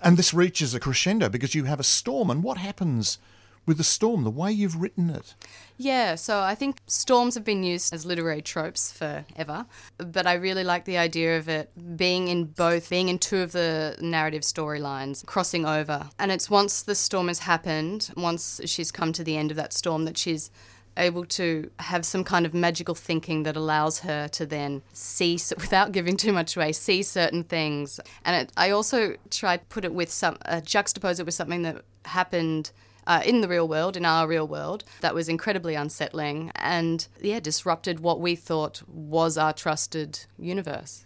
And 0.01 0.17
this 0.17 0.33
reaches 0.33 0.73
a 0.73 0.79
crescendo 0.79 1.29
because 1.29 1.53
you 1.53 1.65
have 1.65 1.79
a 1.79 1.83
storm. 1.83 2.29
And 2.29 2.41
what 2.41 2.57
happens 2.57 3.19
with 3.65 3.77
the 3.77 3.83
storm, 3.83 4.23
the 4.23 4.29
way 4.29 4.51
you've 4.51 4.81
written 4.81 5.09
it. 5.09 5.33
Yeah, 5.77 6.15
so 6.15 6.39
I 6.41 6.55
think 6.55 6.77
storms 6.87 7.35
have 7.35 7.43
been 7.43 7.63
used 7.63 7.93
as 7.93 8.05
literary 8.05 8.41
tropes 8.41 8.91
forever, 8.91 9.65
but 9.97 10.25
I 10.25 10.33
really 10.33 10.63
like 10.63 10.85
the 10.85 10.97
idea 10.97 11.37
of 11.37 11.49
it 11.49 11.69
being 11.97 12.27
in 12.27 12.45
both, 12.45 12.89
being 12.89 13.09
in 13.09 13.19
two 13.19 13.39
of 13.39 13.51
the 13.51 13.97
narrative 13.99 14.43
storylines, 14.43 15.25
crossing 15.25 15.65
over. 15.65 16.09
And 16.17 16.31
it's 16.31 16.49
once 16.49 16.81
the 16.83 16.95
storm 16.95 17.27
has 17.27 17.39
happened, 17.39 18.11
once 18.15 18.61
she's 18.65 18.91
come 18.91 19.11
to 19.13 19.23
the 19.23 19.35
end 19.35 19.51
of 19.51 19.57
that 19.57 19.73
storm, 19.73 20.05
that 20.05 20.17
she's 20.17 20.49
able 20.97 21.25
to 21.25 21.69
have 21.79 22.05
some 22.05 22.23
kind 22.23 22.45
of 22.45 22.53
magical 22.53 22.95
thinking 22.95 23.43
that 23.43 23.57
allows 23.57 23.99
her 23.99 24.27
to 24.29 24.45
then 24.45 24.81
see, 24.93 25.33
without 25.57 25.91
giving 25.91 26.15
too 26.15 26.31
much 26.31 26.55
away, 26.55 26.71
see 26.71 27.03
certain 27.03 27.43
things. 27.43 27.99
And 28.23 28.43
it, 28.43 28.53
I 28.55 28.69
also 28.69 29.15
tried 29.29 29.57
to 29.57 29.65
put 29.65 29.85
it 29.85 29.93
with 29.93 30.11
some, 30.11 30.37
uh, 30.45 30.61
juxtapose 30.63 31.19
it 31.19 31.25
with 31.25 31.35
something 31.35 31.63
that 31.63 31.83
happened 32.05 32.71
uh, 33.07 33.21
in 33.25 33.41
the 33.41 33.47
real 33.47 33.67
world, 33.67 33.95
in 33.95 34.05
our 34.05 34.27
real 34.27 34.47
world, 34.47 34.83
that 35.01 35.13
was 35.13 35.29
incredibly 35.29 35.75
unsettling 35.75 36.51
and, 36.55 37.07
yeah, 37.21 37.39
disrupted 37.39 37.99
what 37.99 38.19
we 38.19 38.35
thought 38.35 38.81
was 38.87 39.37
our 39.37 39.53
trusted 39.53 40.25
universe. 40.37 41.03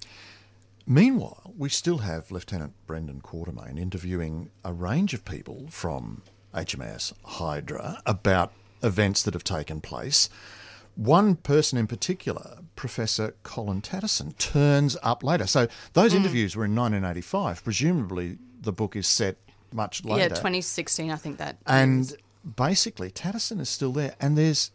Meanwhile, 0.86 1.54
we 1.56 1.70
still 1.70 2.00
have 2.00 2.32
Lieutenant 2.32 2.74
Brendan 2.88 3.22
Quartermain 3.22 3.78
interviewing 3.80 4.50
a 4.66 4.74
range 4.74 5.14
of 5.14 5.24
people 5.24 5.68
from 5.70 6.24
HMAS 6.54 7.14
Hydra 7.24 8.02
about 8.06 8.54
events 8.82 9.22
that 9.24 9.34
have 9.34 9.44
taken 9.44 9.82
place. 9.82 10.30
One 10.96 11.36
person 11.36 11.78
in 11.78 11.86
particular, 11.88 12.60
Professor 12.76 13.36
Colin 13.44 13.82
Tatteson, 13.82 14.38
turns 14.38 14.98
up 15.04 15.24
later. 15.24 15.48
So 15.48 15.68
those 15.94 16.14
mm. 16.14 16.18
interviews 16.18 16.56
were 16.56 16.66
in 16.66 16.76
1985. 16.76 17.64
Presumably, 17.64 18.38
the 18.60 18.74
book 18.74 18.96
is 18.96 19.08
set 19.08 19.38
much 19.74 20.04
later. 20.06 20.22
Yeah, 20.22 20.28
2016, 20.30 21.12
I 21.12 21.16
think 21.16 21.38
that. 21.38 21.58
And 21.66 22.02
is. 22.02 22.18
basically, 22.56 23.10
Tatteson 23.10 23.60
is 23.60 23.70
still 23.70 23.92
there, 23.92 24.16
and 24.20 24.38
there's 24.38 24.72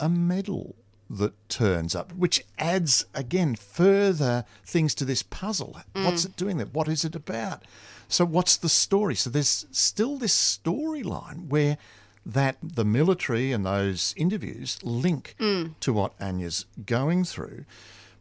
a 0.00 0.08
medal 0.08 0.74
that 1.10 1.32
turns 1.48 1.94
up, 1.94 2.12
which 2.12 2.44
adds 2.58 3.06
again 3.14 3.54
further 3.54 4.44
things 4.64 4.94
to 4.96 5.04
this 5.04 5.22
puzzle. 5.22 5.78
Mm. 5.94 6.04
What's 6.04 6.24
it 6.24 6.36
doing 6.36 6.58
there? 6.58 6.66
What 6.66 6.88
is 6.88 7.04
it 7.04 7.14
about? 7.14 7.62
So, 8.08 8.24
what's 8.24 8.56
the 8.56 8.68
story? 8.68 9.14
So, 9.14 9.30
there's 9.30 9.66
still 9.70 10.16
this 10.16 10.34
storyline 10.34 11.48
where 11.48 11.78
that 12.26 12.56
the 12.62 12.84
military 12.84 13.52
and 13.52 13.64
those 13.64 14.12
interviews 14.16 14.78
link 14.82 15.34
mm. 15.40 15.72
to 15.80 15.92
what 15.92 16.12
Anya's 16.20 16.66
going 16.84 17.24
through. 17.24 17.64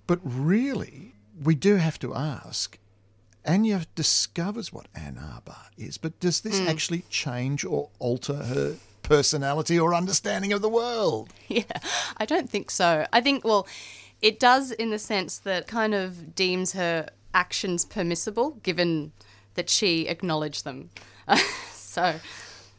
But 0.07 0.19
really, 0.23 1.13
we 1.43 1.55
do 1.55 1.75
have 1.75 1.99
to 1.99 2.15
ask 2.15 2.77
Anya 3.45 3.85
discovers 3.95 4.73
what 4.73 4.87
Ann 4.93 5.17
Arbor 5.17 5.57
is, 5.77 5.97
but 5.97 6.19
does 6.19 6.41
this 6.41 6.59
mm. 6.59 6.67
actually 6.67 7.03
change 7.09 7.63
or 7.63 7.89
alter 7.99 8.35
her 8.35 8.75
personality 9.03 9.79
or 9.79 9.93
understanding 9.95 10.53
of 10.53 10.61
the 10.61 10.69
world? 10.69 11.33
Yeah, 11.49 11.63
I 12.17 12.25
don't 12.25 12.49
think 12.49 12.69
so. 12.69 13.07
I 13.13 13.21
think, 13.21 13.45
well, 13.45 13.67
it 14.21 14.37
does 14.37 14.71
in 14.71 14.89
the 14.89 14.99
sense 14.99 15.37
that 15.39 15.65
kind 15.65 15.93
of 15.93 16.35
deems 16.35 16.73
her 16.73 17.07
actions 17.33 17.85
permissible 17.85 18.59
given 18.63 19.13
that 19.53 19.69
she 19.69 20.07
acknowledged 20.07 20.65
them. 20.65 20.89
so 21.71 22.19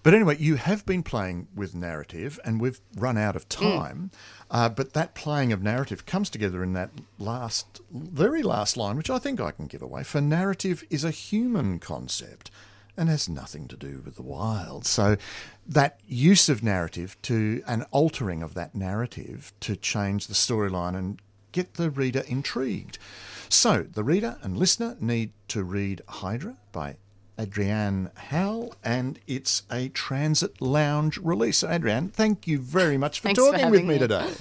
but 0.02 0.14
anyway, 0.14 0.36
you 0.38 0.56
have 0.56 0.86
been 0.86 1.02
playing 1.02 1.48
with 1.54 1.74
narrative, 1.74 2.38
and 2.44 2.60
we've 2.60 2.80
run 2.96 3.18
out 3.18 3.36
of 3.36 3.48
mm. 3.48 3.60
time. 3.60 4.10
Mm. 4.12 4.18
Uh, 4.50 4.68
but 4.68 4.94
that 4.94 5.14
playing 5.14 5.52
of 5.52 5.62
narrative 5.62 6.06
comes 6.06 6.30
together 6.30 6.62
in 6.62 6.72
that 6.72 6.90
last, 7.18 7.80
very 7.90 8.42
last 8.42 8.76
line, 8.76 8.96
which 8.96 9.10
I 9.10 9.18
think 9.18 9.40
I 9.40 9.50
can 9.50 9.66
give 9.66 9.82
away. 9.82 10.04
For 10.04 10.20
narrative 10.20 10.84
is 10.88 11.04
a 11.04 11.10
human 11.10 11.78
concept 11.78 12.50
and 12.96 13.08
has 13.08 13.28
nothing 13.28 13.68
to 13.68 13.76
do 13.76 14.02
with 14.04 14.16
the 14.16 14.22
wild. 14.22 14.84
So 14.84 15.16
that 15.66 16.00
use 16.06 16.48
of 16.48 16.64
narrative 16.64 17.16
to 17.22 17.62
an 17.66 17.84
altering 17.92 18.42
of 18.42 18.54
that 18.54 18.74
narrative 18.74 19.52
to 19.60 19.76
change 19.76 20.26
the 20.26 20.34
storyline 20.34 20.96
and 20.96 21.22
get 21.52 21.74
the 21.74 21.90
reader 21.90 22.24
intrigued. 22.26 22.98
So 23.48 23.82
the 23.82 24.04
reader 24.04 24.36
and 24.42 24.56
listener 24.56 24.96
need 25.00 25.32
to 25.48 25.62
read 25.62 26.02
Hydra 26.08 26.56
by 26.72 26.96
Adrienne 27.38 28.10
Howell, 28.16 28.74
and 28.82 29.20
it's 29.26 29.62
a 29.70 29.88
Transit 29.90 30.60
Lounge 30.60 31.18
release. 31.18 31.62
Adrienne, 31.62 32.08
thank 32.08 32.46
you 32.48 32.58
very 32.58 32.98
much 32.98 33.20
for 33.20 33.32
talking 33.32 33.60
for 33.60 33.70
with 33.70 33.82
me, 33.82 33.94
me 33.94 33.98
today. 33.98 34.32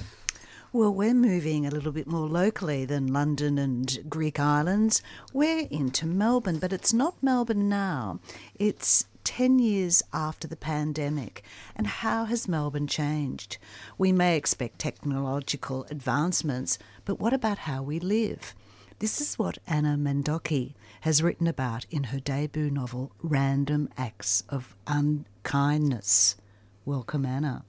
Well, 0.74 0.94
we're 0.94 1.14
moving 1.14 1.66
a 1.66 1.72
little 1.72 1.92
bit 1.92 2.08
more 2.08 2.28
locally 2.28 2.86
than 2.86 3.14
London 3.14 3.58
and 3.58 3.98
Greek 4.10 4.40
islands. 4.40 5.02
We're 5.32 5.68
into 5.72 6.06
Melbourne, 6.06 6.60
but 6.60 6.74
it's 6.74 6.92
not 6.92 7.16
Melbourne 7.22 7.70
now. 7.70 8.20
It's 8.56 9.06
10 9.24 9.60
years 9.60 10.04
after 10.14 10.48
the 10.48 10.56
pandemic. 10.56 11.44
And 11.76 11.86
how 11.86 12.26
has 12.26 12.48
Melbourne 12.48 12.88
changed? 12.88 13.58
We 13.98 14.12
may 14.12 14.36
expect 14.36 14.80
technological 14.80 15.86
advancements, 15.90 16.80
but 17.06 17.20
what 17.20 17.34
about 17.34 17.60
how 17.60 17.82
we 17.82 18.00
live? 18.00 18.54
This 19.00 19.22
is 19.22 19.38
what 19.38 19.60
Anna 19.68 19.96
Mandoki 19.96 20.74
has 21.02 21.22
written 21.22 21.46
about 21.46 21.86
in 21.92 22.06
her 22.06 22.20
debut 22.20 22.72
novel, 22.72 23.12
Random 23.22 23.90
Acts 23.96 24.42
of 24.50 24.76
Unkindness. 24.88 26.36
Welcome, 26.84 27.24
Anna. 27.24 27.64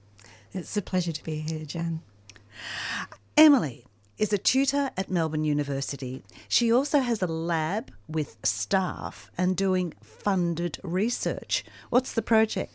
It's 0.53 0.75
a 0.75 0.81
pleasure 0.81 1.11
to 1.11 1.23
be 1.23 1.35
here, 1.41 1.65
Jan. 1.65 2.01
Emily 3.37 3.85
is 4.17 4.33
a 4.33 4.39
tutor 4.39 4.89
at 4.97 5.11
Melbourne 5.11 5.43
University. 5.43 6.23
She 6.47 6.73
also 6.73 6.97
has 6.97 7.21
a 7.21 7.27
lab 7.27 7.91
with 8.07 8.37
staff 8.43 9.29
and 9.37 9.55
doing 9.55 9.93
funded 10.01 10.79
research. 10.81 11.63
What's 11.91 12.11
the 12.11 12.23
project? 12.23 12.73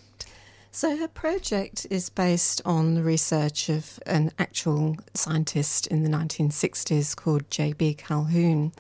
So, 0.77 0.97
her 0.97 1.07
project 1.07 1.87
is 1.89 2.11
based 2.11 2.61
on 2.65 2.97
the 2.97 3.05
research 3.05 3.69
of 3.69 4.01
an 4.07 4.33
actual 4.41 4.97
scientist 5.15 5.87
in 5.87 6.03
the 6.03 6.09
1960s 6.09 7.15
called 7.15 7.49
J.B. 7.49 7.95
Calhoun. 7.95 8.73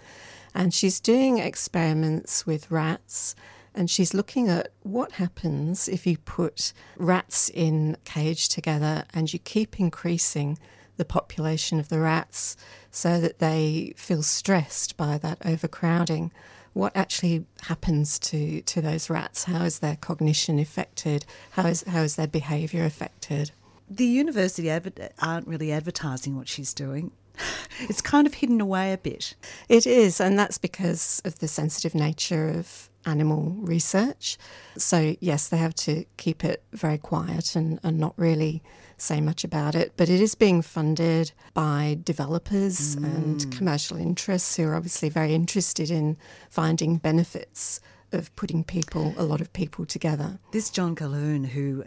And 0.56 0.74
she's 0.74 0.98
doing 0.98 1.38
experiments 1.38 2.44
with 2.44 2.68
rats 2.68 3.36
and 3.76 3.88
she's 3.88 4.12
looking 4.12 4.48
at 4.48 4.72
what 4.82 5.12
happens 5.12 5.86
if 5.88 6.04
you 6.04 6.18
put 6.18 6.72
rats 6.96 7.48
in 7.48 7.94
a 7.94 8.04
cage 8.10 8.48
together 8.48 9.04
and 9.14 9.32
you 9.32 9.38
keep 9.38 9.78
increasing 9.78 10.58
the 10.96 11.04
population 11.04 11.78
of 11.78 11.90
the 11.90 12.00
rats 12.00 12.56
so 12.90 13.20
that 13.20 13.38
they 13.38 13.94
feel 13.96 14.24
stressed 14.24 14.96
by 14.96 15.16
that 15.18 15.38
overcrowding 15.44 16.32
what 16.74 16.94
actually 16.96 17.46
happens 17.62 18.18
to, 18.18 18.60
to 18.62 18.80
those 18.82 19.08
rats? 19.08 19.44
How 19.44 19.64
is 19.64 19.78
their 19.78 19.96
cognition 19.96 20.58
affected? 20.58 21.24
How 21.52 21.66
is, 21.68 21.82
how 21.84 22.02
is 22.02 22.16
their 22.16 22.26
behaviour 22.26 22.84
affected? 22.84 23.52
The 23.88 24.04
university 24.04 24.68
adver- 24.68 25.10
aren't 25.20 25.46
really 25.46 25.72
advertising 25.72 26.36
what 26.36 26.48
she's 26.48 26.74
doing. 26.74 27.10
It's 27.80 28.00
kind 28.00 28.24
of 28.24 28.34
hidden 28.34 28.60
away 28.60 28.92
a 28.92 28.98
bit. 28.98 29.34
It 29.68 29.84
is, 29.84 30.20
and 30.20 30.38
that's 30.38 30.58
because 30.58 31.20
of 31.24 31.40
the 31.40 31.48
sensitive 31.48 31.92
nature 31.92 32.48
of 32.48 32.88
animal 33.04 33.56
research. 33.58 34.38
So, 34.76 35.16
yes, 35.18 35.48
they 35.48 35.56
have 35.56 35.74
to 35.76 36.04
keep 36.16 36.44
it 36.44 36.62
very 36.72 36.98
quiet 36.98 37.56
and, 37.56 37.80
and 37.82 37.98
not 37.98 38.14
really 38.16 38.62
say 38.96 39.20
much 39.20 39.44
about 39.44 39.74
it, 39.74 39.92
but 39.96 40.08
it 40.08 40.20
is 40.20 40.34
being 40.34 40.62
funded 40.62 41.32
by 41.52 41.98
developers 42.04 42.96
mm. 42.96 43.04
and 43.04 43.52
commercial 43.52 43.96
interests 43.96 44.56
who 44.56 44.64
are 44.66 44.74
obviously 44.74 45.08
very 45.08 45.34
interested 45.34 45.90
in 45.90 46.16
finding 46.50 46.96
benefits 46.96 47.80
of 48.12 48.34
putting 48.36 48.62
people, 48.64 49.12
a 49.16 49.24
lot 49.24 49.40
of 49.40 49.52
people 49.52 49.84
together. 49.84 50.38
This 50.52 50.70
John 50.70 50.94
Calhoun, 50.94 51.44
who 51.44 51.84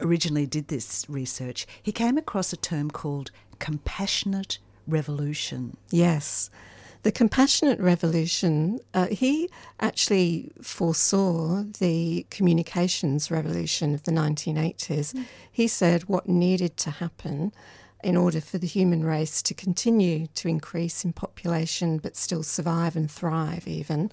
originally 0.00 0.46
did 0.46 0.68
this 0.68 1.04
research, 1.08 1.66
he 1.82 1.92
came 1.92 2.16
across 2.16 2.52
a 2.52 2.56
term 2.56 2.90
called 2.90 3.30
compassionate 3.58 4.58
revolution. 4.86 5.76
Yes. 5.90 6.50
The 7.04 7.12
compassionate 7.12 7.78
revolution, 7.80 8.80
uh, 8.94 9.08
he 9.08 9.50
actually 9.78 10.50
foresaw 10.62 11.62
the 11.78 12.26
communications 12.30 13.30
revolution 13.30 13.92
of 13.92 14.04
the 14.04 14.10
1980s. 14.10 15.12
Mm. 15.12 15.26
He 15.52 15.68
said 15.68 16.04
what 16.04 16.30
needed 16.30 16.78
to 16.78 16.90
happen 16.90 17.52
in 18.02 18.16
order 18.16 18.40
for 18.40 18.56
the 18.56 18.66
human 18.66 19.04
race 19.04 19.42
to 19.42 19.52
continue 19.52 20.28
to 20.28 20.48
increase 20.48 21.04
in 21.04 21.12
population 21.12 21.98
but 21.98 22.16
still 22.16 22.42
survive 22.42 22.96
and 22.96 23.10
thrive, 23.10 23.68
even, 23.68 24.10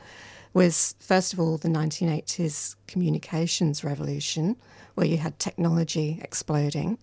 was 0.54 0.94
first 1.00 1.32
of 1.32 1.40
all 1.40 1.58
the 1.58 1.70
1980s 1.70 2.76
communications 2.88 3.86
revolution, 3.86 4.58
where 4.96 5.08
you 5.08 5.16
had 5.16 5.40
technology 5.40 6.20
exploding. 6.22 6.98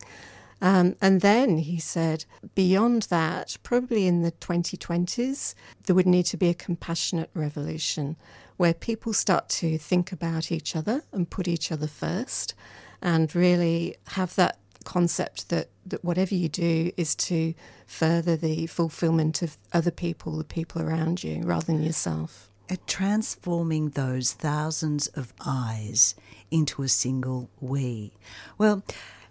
Um, 0.60 0.96
and 1.00 1.20
then 1.20 1.58
he 1.58 1.78
said, 1.78 2.24
beyond 2.54 3.02
that, 3.02 3.56
probably 3.62 4.06
in 4.06 4.22
the 4.22 4.32
2020s, 4.32 5.54
there 5.86 5.94
would 5.94 6.06
need 6.06 6.26
to 6.26 6.36
be 6.36 6.48
a 6.48 6.54
compassionate 6.54 7.30
revolution 7.34 8.16
where 8.56 8.74
people 8.74 9.12
start 9.12 9.48
to 9.48 9.78
think 9.78 10.10
about 10.10 10.50
each 10.50 10.74
other 10.74 11.02
and 11.12 11.30
put 11.30 11.46
each 11.46 11.70
other 11.70 11.86
first 11.86 12.54
and 13.00 13.34
really 13.34 13.96
have 14.08 14.34
that 14.34 14.58
concept 14.84 15.48
that, 15.50 15.68
that 15.86 16.04
whatever 16.04 16.34
you 16.34 16.48
do 16.48 16.90
is 16.96 17.14
to 17.14 17.54
further 17.86 18.36
the 18.36 18.66
fulfillment 18.66 19.42
of 19.42 19.56
other 19.72 19.90
people, 19.90 20.36
the 20.36 20.44
people 20.44 20.82
around 20.82 21.22
you, 21.22 21.42
rather 21.44 21.66
than 21.66 21.82
yourself. 21.82 22.50
at 22.70 22.86
transforming 22.86 23.90
those 23.90 24.32
thousands 24.32 25.06
of 25.08 25.32
eyes 25.46 26.14
into 26.50 26.82
a 26.82 26.88
single 26.88 27.48
we. 27.60 28.12
Well, 28.58 28.82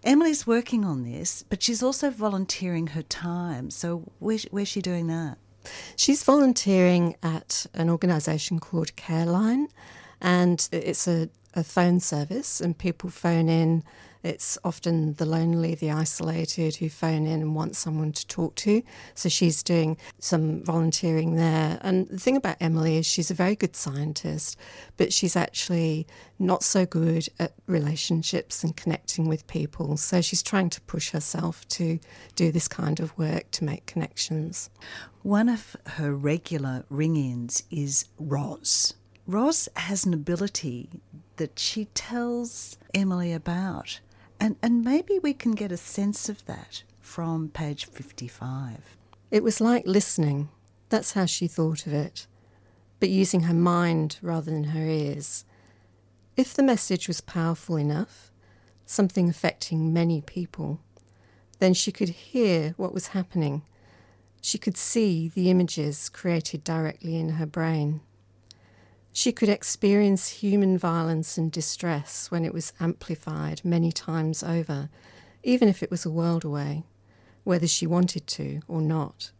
Emily's 0.07 0.47
working 0.47 0.85
on 0.85 1.03
this, 1.03 1.43
but 1.49 1.61
she's 1.61 1.83
also 1.83 2.09
volunteering 2.09 2.87
her 2.87 3.01
time. 3.01 3.69
So, 3.69 4.09
where, 4.19 4.37
where's 4.51 4.69
she 4.69 4.81
doing 4.81 5.07
that? 5.07 5.37
She's 5.97 6.23
volunteering 6.23 7.17
at 7.21 7.65
an 7.73 7.89
organisation 7.89 8.57
called 8.59 8.95
Careline, 8.95 9.67
and 10.21 10.67
it's 10.71 11.07
a, 11.07 11.29
a 11.53 11.63
phone 11.63 11.99
service, 11.99 12.61
and 12.61 12.77
people 12.77 13.09
phone 13.09 13.49
in 13.49 13.83
it's 14.27 14.57
often 14.63 15.13
the 15.13 15.25
lonely, 15.25 15.75
the 15.75 15.91
isolated 15.91 16.75
who 16.75 16.89
phone 16.89 17.25
in 17.25 17.41
and 17.41 17.55
want 17.55 17.75
someone 17.75 18.11
to 18.11 18.27
talk 18.27 18.55
to. 18.55 18.81
So 19.13 19.29
she's 19.29 19.63
doing 19.63 19.97
some 20.19 20.63
volunteering 20.63 21.35
there. 21.35 21.79
And 21.81 22.07
the 22.09 22.19
thing 22.19 22.35
about 22.35 22.57
Emily 22.59 22.97
is 22.97 23.05
she's 23.05 23.31
a 23.31 23.35
very 23.35 23.55
good 23.55 23.75
scientist, 23.75 24.57
but 24.97 25.13
she's 25.13 25.35
actually 25.35 26.07
not 26.39 26.63
so 26.63 26.85
good 26.85 27.27
at 27.39 27.53
relationships 27.67 28.63
and 28.63 28.75
connecting 28.75 29.27
with 29.27 29.47
people. 29.47 29.97
So 29.97 30.21
she's 30.21 30.43
trying 30.43 30.71
to 30.71 30.81
push 30.81 31.11
herself 31.11 31.67
to 31.69 31.99
do 32.35 32.51
this 32.51 32.67
kind 32.67 32.99
of 32.99 33.17
work 33.17 33.49
to 33.51 33.63
make 33.63 33.85
connections. 33.85 34.69
One 35.21 35.47
of 35.47 35.75
her 35.85 36.13
regular 36.13 36.85
ring 36.89 37.15
ins 37.15 37.63
is 37.69 38.05
Roz. 38.19 38.93
Roz 39.27 39.67
has 39.75 40.05
an 40.05 40.13
ability 40.13 40.89
that 41.35 41.59
she 41.59 41.85
tells 41.93 42.77
Emily 42.93 43.33
about. 43.33 43.99
And, 44.39 44.55
and 44.63 44.85
maybe 44.85 45.19
we 45.19 45.33
can 45.33 45.51
get 45.51 45.69
a 45.69 45.77
sense 45.77 46.29
of 46.29 46.45
that 46.45 46.83
from 47.01 47.49
page 47.49 47.85
55. 47.85 48.95
It 49.29 49.43
was 49.43 49.59
like 49.59 49.85
listening. 49.85 50.47
That's 50.87 51.11
how 51.11 51.25
she 51.25 51.47
thought 51.47 51.85
of 51.85 51.93
it, 51.93 52.25
but 53.01 53.09
using 53.09 53.41
her 53.41 53.53
mind 53.53 54.17
rather 54.21 54.49
than 54.49 54.65
her 54.65 54.85
ears. 54.85 55.43
If 56.37 56.53
the 56.53 56.63
message 56.63 57.09
was 57.09 57.19
powerful 57.19 57.75
enough, 57.75 58.31
something 58.85 59.27
affecting 59.27 59.91
many 59.91 60.21
people, 60.21 60.79
then 61.59 61.73
she 61.73 61.91
could 61.91 62.09
hear 62.09 62.75
what 62.77 62.93
was 62.93 63.07
happening. 63.07 63.63
She 64.39 64.57
could 64.57 64.77
see 64.77 65.27
the 65.27 65.51
images 65.51 66.07
created 66.07 66.63
directly 66.63 67.17
in 67.17 67.31
her 67.31 67.45
brain. 67.45 67.99
She 69.17 69.31
could 69.31 69.49
experience 69.49 70.27
human 70.27 70.77
violence 70.77 71.39
and 71.39 71.51
distress 71.51 72.29
when 72.29 72.45
it 72.45 72.53
was 72.53 72.73
amplified 72.79 73.65
many 73.65 73.91
times 73.91 74.43
over, 74.43 74.91
even 75.41 75.67
if 75.67 75.81
it 75.81 75.89
was 75.89 76.05
a 76.05 76.11
world 76.11 76.45
away, 76.45 76.83
whether 77.43 77.65
she 77.65 77.87
wanted 77.87 78.27
to 78.27 78.61
or 78.67 78.79
not. 78.79 79.31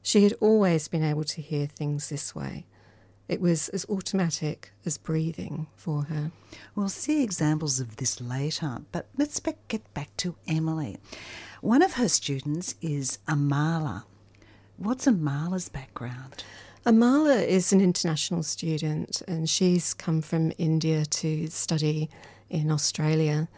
She 0.00 0.22
had 0.22 0.32
always 0.40 0.88
been 0.88 1.04
able 1.04 1.24
to 1.24 1.42
hear 1.42 1.66
things 1.66 2.08
this 2.08 2.34
way. 2.34 2.64
It 3.28 3.42
was 3.42 3.68
as 3.68 3.84
automatic 3.90 4.72
as 4.86 4.96
breathing 4.96 5.66
for 5.76 6.04
her. 6.04 6.32
We'll 6.74 6.88
see 6.88 7.22
examples 7.22 7.78
of 7.80 7.96
this 7.96 8.18
later, 8.18 8.78
but 8.92 9.08
let's 9.18 9.38
get 9.68 9.92
back 9.92 10.16
to 10.16 10.36
Emily. 10.48 10.96
One 11.60 11.82
of 11.82 11.92
her 11.96 12.08
students 12.08 12.76
is 12.80 13.18
Amala. 13.28 14.04
What's 14.78 15.04
Amala's 15.04 15.68
background? 15.68 16.44
Amala 16.86 17.44
is 17.44 17.72
an 17.72 17.80
international 17.80 18.44
student 18.44 19.20
and 19.26 19.50
she's 19.50 19.92
come 19.92 20.22
from 20.22 20.52
India 20.56 21.04
to 21.04 21.48
study 21.48 22.08
in 22.48 22.70
Australia. 22.70 23.48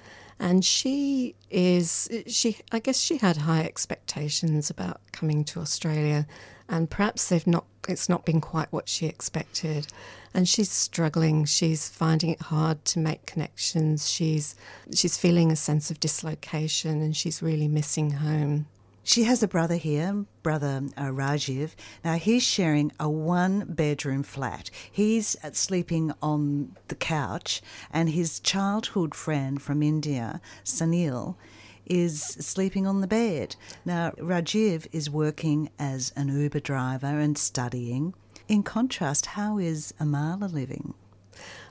And 0.40 0.64
she 0.64 1.34
is, 1.50 2.08
she, 2.26 2.56
I 2.72 2.78
guess 2.78 2.98
she 2.98 3.18
had 3.18 3.36
high 3.36 3.64
expectations 3.64 4.70
about 4.70 5.02
coming 5.12 5.44
to 5.44 5.60
Australia 5.60 6.26
and 6.70 6.88
perhaps 6.88 7.28
they've 7.28 7.46
not, 7.46 7.66
it's 7.86 8.08
not 8.08 8.24
been 8.24 8.40
quite 8.40 8.72
what 8.72 8.88
she 8.88 9.04
expected. 9.04 9.88
And 10.32 10.48
she's 10.48 10.70
struggling. 10.70 11.44
She's 11.44 11.86
finding 11.86 12.30
it 12.30 12.40
hard 12.40 12.82
to 12.86 12.98
make 12.98 13.26
connections. 13.26 14.10
She's, 14.10 14.54
she's 14.94 15.18
feeling 15.18 15.52
a 15.52 15.56
sense 15.56 15.90
of 15.90 16.00
dislocation 16.00 17.02
and 17.02 17.14
she's 17.14 17.42
really 17.42 17.68
missing 17.68 18.12
home. 18.12 18.68
She 19.08 19.22
has 19.22 19.42
a 19.42 19.48
brother 19.48 19.76
here, 19.76 20.26
brother 20.42 20.82
uh, 20.94 21.04
Rajiv. 21.04 21.70
Now 22.04 22.16
he's 22.16 22.42
sharing 22.42 22.92
a 23.00 23.08
one 23.08 23.64
bedroom 23.66 24.22
flat. 24.22 24.70
He's 24.92 25.34
uh, 25.42 25.52
sleeping 25.52 26.12
on 26.20 26.76
the 26.88 26.94
couch, 26.94 27.62
and 27.90 28.10
his 28.10 28.38
childhood 28.38 29.14
friend 29.14 29.62
from 29.62 29.82
India, 29.82 30.42
Sunil, 30.62 31.36
is 31.86 32.20
sleeping 32.22 32.86
on 32.86 33.00
the 33.00 33.06
bed. 33.06 33.56
Now 33.82 34.10
Rajiv 34.18 34.86
is 34.92 35.08
working 35.08 35.70
as 35.78 36.12
an 36.14 36.28
Uber 36.28 36.60
driver 36.60 37.18
and 37.18 37.38
studying. 37.38 38.12
In 38.46 38.62
contrast, 38.62 39.24
how 39.24 39.56
is 39.56 39.94
Amala 39.98 40.52
living? 40.52 40.92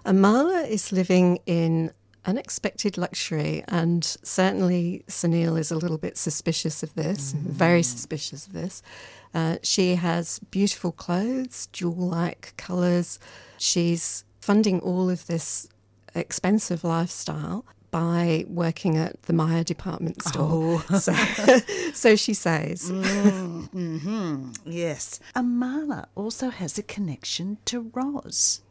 Amala 0.03 0.67
is 0.67 0.91
living 0.91 1.37
in 1.45 1.91
unexpected 2.27 2.97
luxury, 2.97 3.63
and 3.67 4.03
certainly 4.21 5.03
Sunil 5.07 5.57
is 5.57 5.71
a 5.71 5.77
little 5.77 5.97
bit 5.97 6.17
suspicious 6.17 6.83
of 6.83 6.93
this, 6.93 7.33
mm. 7.33 7.39
very 7.39 7.81
suspicious 7.81 8.45
of 8.45 8.53
this. 8.53 8.83
Uh, 9.33 9.57
she 9.63 9.95
has 9.95 10.39
beautiful 10.51 10.91
clothes, 10.91 11.67
jewel 11.71 11.95
like 11.95 12.53
colours. 12.57 13.17
She's 13.57 14.25
funding 14.41 14.79
all 14.81 15.09
of 15.09 15.25
this 15.27 15.67
expensive 16.13 16.83
lifestyle 16.83 17.65
by 17.91 18.45
working 18.47 18.97
at 18.97 19.21
the 19.23 19.33
Myer 19.33 19.63
department 19.63 20.21
store. 20.21 20.83
Oh. 20.89 20.97
so, 20.99 21.13
so, 21.93 22.15
she 22.15 22.33
says. 22.33 22.91
Mm, 22.91 23.69
mm-hmm. 23.69 24.51
Yes. 24.65 25.19
Amala 25.35 26.07
also 26.15 26.49
has 26.49 26.77
a 26.77 26.83
connection 26.83 27.57
to 27.65 27.89
Roz. 27.93 28.61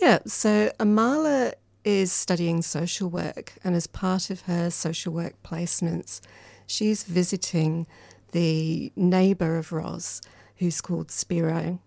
Yeah, 0.00 0.20
so 0.26 0.70
Amala 0.78 1.54
is 1.84 2.12
studying 2.12 2.62
social 2.62 3.08
work, 3.08 3.54
and 3.64 3.74
as 3.74 3.86
part 3.86 4.30
of 4.30 4.42
her 4.42 4.70
social 4.70 5.12
work 5.12 5.34
placements, 5.42 6.20
she's 6.66 7.02
visiting 7.02 7.86
the 8.32 8.92
neighbour 8.96 9.56
of 9.56 9.72
Roz, 9.72 10.20
who's 10.56 10.80
called 10.80 11.10
Spiro 11.10 11.80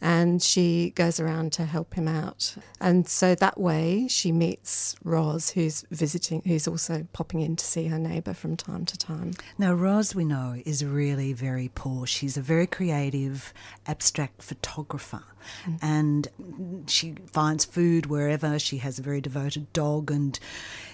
and 0.00 0.42
she 0.42 0.90
goes 0.90 1.18
around 1.18 1.52
to 1.54 1.64
help 1.64 1.94
him 1.94 2.06
out. 2.06 2.54
And 2.80 3.08
so 3.08 3.34
that 3.34 3.58
way 3.58 4.06
she 4.08 4.30
meets 4.30 4.94
Roz, 5.02 5.50
who's 5.50 5.84
visiting, 5.90 6.42
who's 6.44 6.68
also 6.68 7.06
popping 7.12 7.40
in 7.40 7.56
to 7.56 7.64
see 7.64 7.86
her 7.86 7.98
neighbour 7.98 8.34
from 8.34 8.56
time 8.56 8.84
to 8.86 8.98
time. 8.98 9.32
Now, 9.58 9.72
Roz, 9.72 10.14
we 10.14 10.24
know, 10.24 10.60
is 10.66 10.84
really 10.84 11.32
very 11.32 11.70
poor. 11.74 12.06
She's 12.06 12.36
a 12.36 12.42
very 12.42 12.66
creative, 12.66 13.54
abstract 13.86 14.42
photographer. 14.42 15.22
Mm. 15.64 15.78
And 15.82 16.88
she 16.90 17.14
finds 17.26 17.64
food 17.64 18.06
wherever. 18.06 18.58
She 18.58 18.78
has 18.78 18.98
a 18.98 19.02
very 19.02 19.20
devoted 19.20 19.72
dog. 19.72 20.10
And 20.10 20.38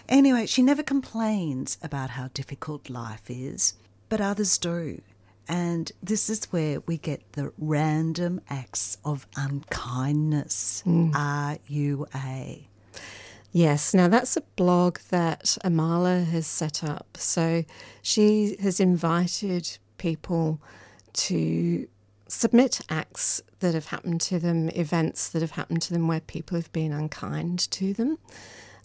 anyway, 0.09 0.47
she 0.47 0.63
never 0.63 0.83
complains 0.83 1.79
about 1.83 2.11
how 2.11 2.29
difficult 2.35 2.89
life 2.89 3.29
is, 3.29 3.75
but 4.09 4.21
others 4.21 4.59
do. 4.59 5.01
And 5.49 5.91
this 6.03 6.31
is 6.31 6.45
where 6.47 6.81
we 6.87 6.99
get 6.99 7.33
the 7.33 7.53
random 7.59 8.41
acts 8.49 8.99
of 9.05 9.27
unkindness, 9.37 10.83
mm. 10.87 11.13
RUA. 11.13 12.65
Yes, 13.51 13.93
now 13.93 14.09
that's 14.09 14.37
a 14.37 14.43
blog 14.57 14.99
that 15.11 15.59
Amala 15.63 16.25
has 16.27 16.47
set 16.47 16.83
up. 16.83 17.19
So 17.19 17.65
she 18.01 18.57
has 18.61 18.81
invited 18.81 19.79
people 19.99 20.59
to 21.13 21.87
submit 22.29 22.81
acts 22.89 23.43
that 23.61 23.75
have 23.75 23.87
happened 23.87 24.23
to 24.23 24.39
them, 24.39 24.71
events 24.71 25.29
that 25.29 25.43
have 25.43 25.51
happened 25.53 25.83
to 25.83 25.93
them 25.93 26.09
where 26.09 26.21
people 26.21 26.57
have 26.57 26.73
been 26.73 26.93
unkind 26.93 27.71
to 27.73 27.93
them. 27.93 28.17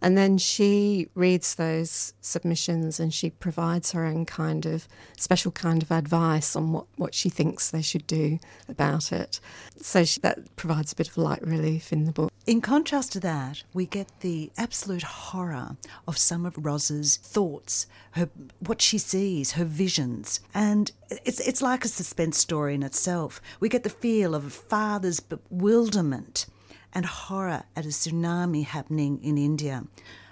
And 0.02 0.18
then 0.18 0.38
she 0.38 1.10
reads 1.16 1.56
those 1.56 2.14
submissions 2.22 3.00
and 3.00 3.14
she 3.14 3.32
provides 3.32 3.92
her 3.94 4.06
own 4.06 4.26
kind 4.26 4.66
of 4.66 4.88
special 5.18 5.52
kind 5.52 5.82
of 5.82 5.92
advice 5.92 6.56
on 6.56 6.72
what, 6.72 6.86
what 6.98 7.16
she 7.16 7.30
thinks 7.30 7.72
they 7.72 7.82
should 7.82 8.06
do 8.06 8.40
about 8.70 9.12
it. 9.12 9.40
So 9.78 10.04
she, 10.06 10.20
that 10.22 10.56
provides 10.56 10.92
a 10.92 10.96
bit 10.96 11.10
of 11.10 11.18
light 11.18 11.46
relief 11.46 11.92
in 11.92 12.06
the 12.06 12.12
book. 12.12 12.32
In 12.46 12.62
contrast 12.62 13.12
to 13.14 13.20
that, 13.22 13.64
we 13.74 13.86
get 13.86 14.08
the 14.22 14.52
absolute 14.58 15.04
horror 15.04 15.76
of 16.08 16.18
some 16.18 16.46
of 16.46 16.64
Roz's 16.64 17.18
thoughts, 17.18 17.88
her 18.12 18.30
what 18.60 18.82
she 18.82 18.98
sees, 18.98 19.54
her 19.54 19.66
visions, 19.66 20.40
and 20.54 20.92
it's 21.26 21.42
it's 21.42 21.62
like 21.62 21.84
a 21.84 21.90
suspense 21.90 22.38
story 22.38 22.76
in 22.76 22.84
itself. 22.84 23.42
We 23.60 23.68
get 23.68 23.84
the 23.84 23.90
feel 23.90 24.34
of 24.34 24.46
a 24.46 24.50
father's 24.50 25.20
bewilderment 25.20 26.46
and 26.94 27.06
horror 27.06 27.64
at 27.76 27.86
a 27.86 27.90
tsunami 27.90 28.66
happening 28.66 29.20
in 29.24 29.38
India. 29.38 29.86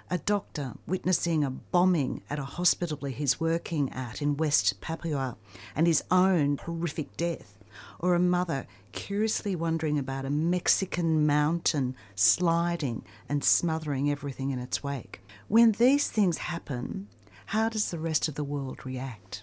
A 0.08 0.18
doctor 0.18 0.74
witnessing 0.86 1.42
a 1.42 1.50
bombing 1.50 2.22
at 2.30 2.38
a 2.38 2.44
hospital 2.44 2.98
he's 3.06 3.40
working 3.40 3.92
at 3.92 4.22
in 4.22 4.36
West 4.36 4.80
Papua 4.80 5.36
and 5.74 5.86
his 5.86 6.04
own 6.10 6.58
horrific 6.58 7.16
death. 7.16 7.58
Or 7.98 8.14
a 8.14 8.20
mother 8.20 8.66
curiously 8.92 9.54
wondering 9.54 9.98
about 9.98 10.24
a 10.24 10.30
Mexican 10.30 11.26
mountain 11.26 11.94
sliding 12.14 13.04
and 13.28 13.44
smothering 13.44 14.10
everything 14.10 14.50
in 14.50 14.58
its 14.58 14.82
wake. 14.82 15.20
When 15.48 15.72
these 15.72 16.08
things 16.08 16.38
happen, 16.38 17.08
how 17.46 17.68
does 17.68 17.90
the 17.90 17.98
rest 17.98 18.28
of 18.28 18.34
the 18.34 18.44
world 18.44 18.86
react? 18.86 19.42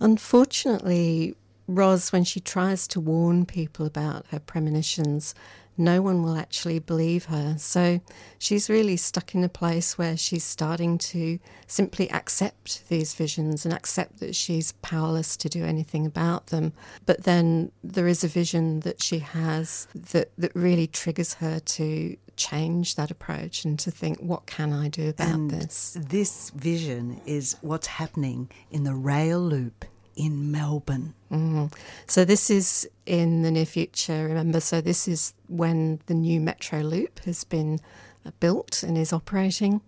Unfortunately, 0.00 1.36
Roz, 1.66 2.10
when 2.10 2.24
she 2.24 2.40
tries 2.40 2.88
to 2.88 3.00
warn 3.00 3.44
people 3.44 3.84
about 3.84 4.26
her 4.28 4.40
premonitions, 4.40 5.34
no 5.78 6.02
one 6.02 6.22
will 6.22 6.36
actually 6.36 6.78
believe 6.78 7.26
her. 7.26 7.56
So 7.58 8.00
she's 8.38 8.68
really 8.68 8.96
stuck 8.96 9.34
in 9.34 9.44
a 9.44 9.48
place 9.48 9.96
where 9.96 10.16
she's 10.16 10.44
starting 10.44 10.98
to 10.98 11.38
simply 11.66 12.10
accept 12.10 12.88
these 12.88 13.14
visions 13.14 13.64
and 13.64 13.72
accept 13.72 14.20
that 14.20 14.34
she's 14.34 14.72
powerless 14.82 15.36
to 15.38 15.48
do 15.48 15.64
anything 15.64 16.04
about 16.04 16.48
them. 16.48 16.72
But 17.06 17.24
then 17.24 17.72
there 17.82 18.08
is 18.08 18.24
a 18.24 18.28
vision 18.28 18.80
that 18.80 19.02
she 19.02 19.20
has 19.20 19.86
that, 19.94 20.30
that 20.36 20.54
really 20.54 20.86
triggers 20.86 21.34
her 21.34 21.60
to 21.60 22.16
change 22.36 22.94
that 22.94 23.10
approach 23.10 23.64
and 23.64 23.78
to 23.80 23.90
think, 23.90 24.18
what 24.20 24.46
can 24.46 24.72
I 24.72 24.88
do 24.88 25.10
about 25.10 25.28
and 25.28 25.50
this? 25.50 25.96
This 26.00 26.50
vision 26.50 27.20
is 27.26 27.56
what's 27.60 27.88
happening 27.88 28.50
in 28.70 28.84
the 28.84 28.94
rail 28.94 29.40
loop 29.40 29.84
in 30.18 30.50
Melbourne. 30.50 31.14
Mm. 31.30 31.72
So 32.06 32.24
this 32.24 32.50
is 32.50 32.88
in 33.06 33.42
the 33.42 33.50
near 33.50 33.64
future, 33.64 34.26
remember? 34.26 34.60
So 34.60 34.80
this 34.80 35.06
is 35.06 35.32
when 35.46 36.00
the 36.06 36.14
new 36.14 36.40
metro 36.40 36.80
loop 36.80 37.20
has 37.20 37.44
been 37.44 37.78
uh, 38.26 38.32
built 38.40 38.82
and 38.82 38.98
is 38.98 39.12
operating. 39.12 39.80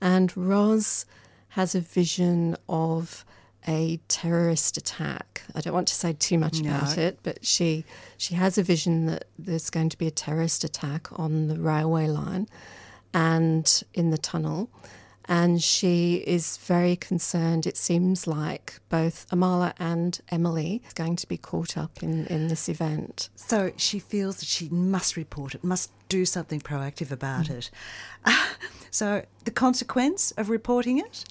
And 0.00 0.36
Roz 0.36 1.06
has 1.50 1.74
a 1.74 1.80
vision 1.80 2.56
of 2.68 3.24
a 3.68 3.98
terrorist 4.08 4.76
attack. 4.76 5.42
I 5.54 5.60
don't 5.60 5.72
want 5.74 5.88
to 5.88 5.94
say 5.94 6.12
too 6.12 6.38
much 6.38 6.60
No. 6.60 6.70
about 6.76 6.98
it, 6.98 7.18
but 7.22 7.44
she 7.46 7.84
she 8.16 8.34
has 8.34 8.58
a 8.58 8.62
vision 8.62 9.06
that 9.06 9.24
there's 9.38 9.70
going 9.70 9.88
to 9.90 9.98
be 9.98 10.06
a 10.06 10.10
terrorist 10.10 10.64
attack 10.64 11.08
on 11.18 11.48
the 11.48 11.58
railway 11.58 12.08
line 12.08 12.48
and 13.14 13.82
in 13.94 14.10
the 14.10 14.18
tunnel. 14.18 14.68
And 15.28 15.62
she 15.62 16.16
is 16.26 16.56
very 16.58 16.94
concerned. 16.96 17.66
It 17.66 17.76
seems 17.76 18.26
like 18.26 18.80
both 18.88 19.26
Amala 19.30 19.72
and 19.78 20.20
Emily 20.30 20.82
are 20.86 20.94
going 20.94 21.16
to 21.16 21.26
be 21.26 21.36
caught 21.36 21.76
up 21.76 22.02
in, 22.02 22.26
in 22.26 22.48
this 22.48 22.68
event. 22.68 23.28
So 23.34 23.72
she 23.76 23.98
feels 23.98 24.38
that 24.38 24.46
she 24.46 24.68
must 24.68 25.16
report 25.16 25.54
it, 25.54 25.64
must 25.64 25.90
do 26.08 26.24
something 26.24 26.60
proactive 26.60 27.10
about 27.10 27.50
it. 27.50 27.70
so 28.90 29.24
the 29.44 29.50
consequence 29.50 30.30
of 30.32 30.48
reporting 30.48 30.98
it? 30.98 31.24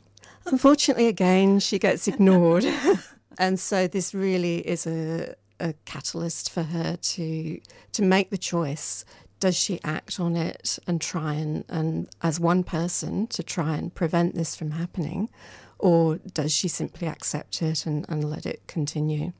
Unfortunately, 0.45 1.07
again, 1.07 1.59
she 1.59 1.79
gets 1.79 2.07
ignored. 2.07 2.65
and 3.39 3.59
so 3.59 3.87
this 3.87 4.13
really 4.13 4.57
is 4.67 4.85
a, 4.85 5.35
a 5.59 5.73
catalyst 5.85 6.51
for 6.51 6.63
her 6.63 6.97
to 6.97 7.59
to 7.93 8.01
make 8.01 8.29
the 8.29 8.37
choice. 8.37 9.05
Does 9.45 9.55
she 9.55 9.79
act 9.83 10.19
on 10.19 10.35
it 10.35 10.79
and 10.87 10.99
try 10.99 11.35
and, 11.35 11.65
and 11.69 12.09
as 12.23 12.39
one 12.39 12.63
person 12.63 13.27
to 13.27 13.43
try 13.43 13.77
and 13.77 13.93
prevent 13.93 14.33
this 14.33 14.55
from 14.55 14.71
happening? 14.71 15.29
Or 15.77 16.15
does 16.15 16.51
she 16.51 16.67
simply 16.67 17.07
accept 17.07 17.61
it 17.61 17.85
and, 17.85 18.07
and 18.09 18.27
let 18.27 18.47
it 18.47 18.63
continue? 18.65 19.33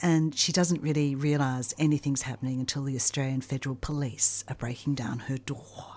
And 0.00 0.32
she 0.38 0.52
doesn't 0.52 0.80
really 0.80 1.16
realise 1.16 1.74
anything's 1.76 2.22
happening 2.22 2.60
until 2.60 2.84
the 2.84 2.94
Australian 2.94 3.40
Federal 3.40 3.74
Police 3.74 4.44
are 4.46 4.54
breaking 4.54 4.94
down 4.94 5.18
her 5.18 5.38
door. 5.38 5.96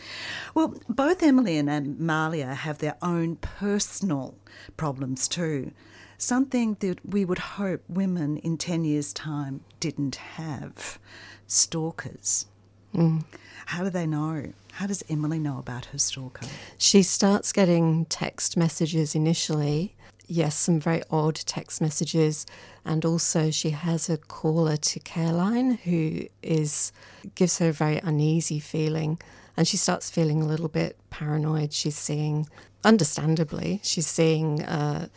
Well, 0.55 0.73
both 0.89 1.21
Emily 1.21 1.59
and 1.59 1.69
Amala 1.69 2.55
have 2.55 2.79
their 2.79 2.97
own 3.03 3.35
personal 3.35 4.33
problems 4.75 5.27
too. 5.27 5.71
Something 6.17 6.77
that 6.79 7.07
we 7.07 7.25
would 7.25 7.37
hope 7.37 7.83
women 7.87 8.37
in 8.37 8.57
10 8.57 8.85
years' 8.85 9.13
time 9.13 9.61
didn't 9.79 10.15
have 10.15 10.97
stalkers. 11.45 12.47
How 13.65 13.83
do 13.83 13.89
they 13.89 14.05
know? 14.05 14.53
How 14.73 14.87
does 14.87 15.03
Emily 15.09 15.39
know 15.39 15.57
about 15.59 15.85
her 15.85 15.97
stalker? 15.97 16.47
She 16.77 17.03
starts 17.03 17.51
getting 17.51 18.05
text 18.05 18.57
messages 18.57 19.15
initially. 19.15 19.95
Yes, 20.27 20.55
some 20.55 20.79
very 20.79 21.03
odd 21.11 21.35
text 21.35 21.81
messages, 21.81 22.45
and 22.85 23.03
also 23.03 23.51
she 23.51 23.71
has 23.71 24.09
a 24.09 24.17
caller 24.17 24.77
to 24.77 24.99
Careline 24.99 25.71
who 25.83 26.27
is 26.41 26.91
gives 27.35 27.59
her 27.59 27.69
a 27.69 27.73
very 27.73 27.97
uneasy 27.97 28.59
feeling, 28.59 29.19
and 29.57 29.67
she 29.67 29.77
starts 29.77 30.09
feeling 30.09 30.41
a 30.41 30.45
little 30.45 30.69
bit 30.69 30.97
paranoid. 31.09 31.73
She's 31.73 31.97
seeing, 31.97 32.47
understandably, 32.83 33.81
she's 33.83 34.07
seeing 34.07 34.63
uh, 34.63 35.07